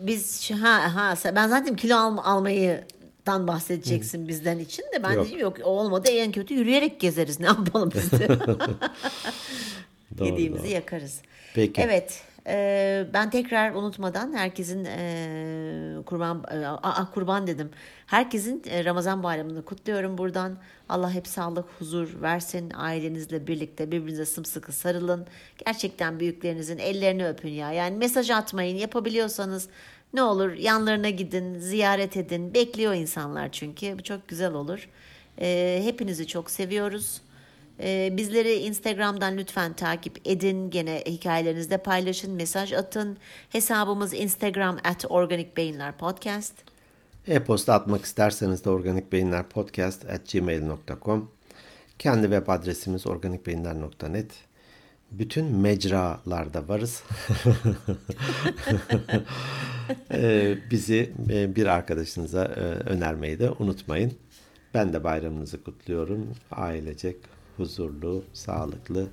[0.00, 2.84] Biz ha ha ben zaten kilo al, almayı
[3.26, 5.26] dan bahsedeceksin bizden için de ben Yok.
[5.26, 8.28] dedim yok olmadı en kötü yürüyerek gezeriz ne yapalım biz de.
[10.18, 10.72] Doğru, Yediğimizi doğru.
[10.72, 11.20] yakarız.
[11.54, 11.80] Peki.
[11.80, 12.22] Evet.
[12.46, 17.70] e, ben tekrar unutmadan herkesin e, kurban e, aa, kurban dedim.
[18.06, 20.58] Herkesin e, Ramazan bayramını kutluyorum buradan.
[20.88, 22.70] Allah hep sağlık, huzur versin.
[22.76, 25.26] Ailenizle birlikte birbirinize sımsıkı sarılın.
[25.66, 27.72] Gerçekten büyüklerinizin ellerini öpün ya.
[27.72, 28.76] Yani mesaj atmayın.
[28.76, 29.68] Yapabiliyorsanız
[30.14, 32.54] ne olur yanlarına gidin, ziyaret edin.
[32.54, 33.98] Bekliyor insanlar çünkü.
[33.98, 34.88] Bu çok güzel olur.
[35.40, 37.20] E, hepinizi çok seviyoruz.
[37.82, 40.70] Ee, bizleri Instagram'dan lütfen takip edin.
[40.70, 43.18] Gene hikayelerinizde paylaşın, mesaj atın.
[43.50, 46.54] Hesabımız Instagram at Organik Beyinler Podcast.
[47.26, 51.30] E-posta atmak isterseniz de organikbeyinlerpodcast.gmail.com
[51.98, 54.49] Kendi web adresimiz organikbeyinler.net
[55.10, 57.02] Bütün mecralarda varız.
[60.12, 64.12] Ee, bizi e, bir arkadaşınıza e, önermeyi de unutmayın.
[64.74, 66.26] Ben de bayramınızı kutluyorum.
[66.50, 67.16] Ailecek,
[67.56, 69.06] huzurlu, sağlıklı,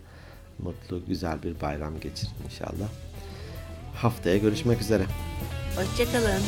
[0.59, 2.89] mutlu, güzel bir bayram geçirin inşallah.
[3.95, 5.03] Haftaya görüşmek üzere.
[5.75, 6.41] Hoşçakalın.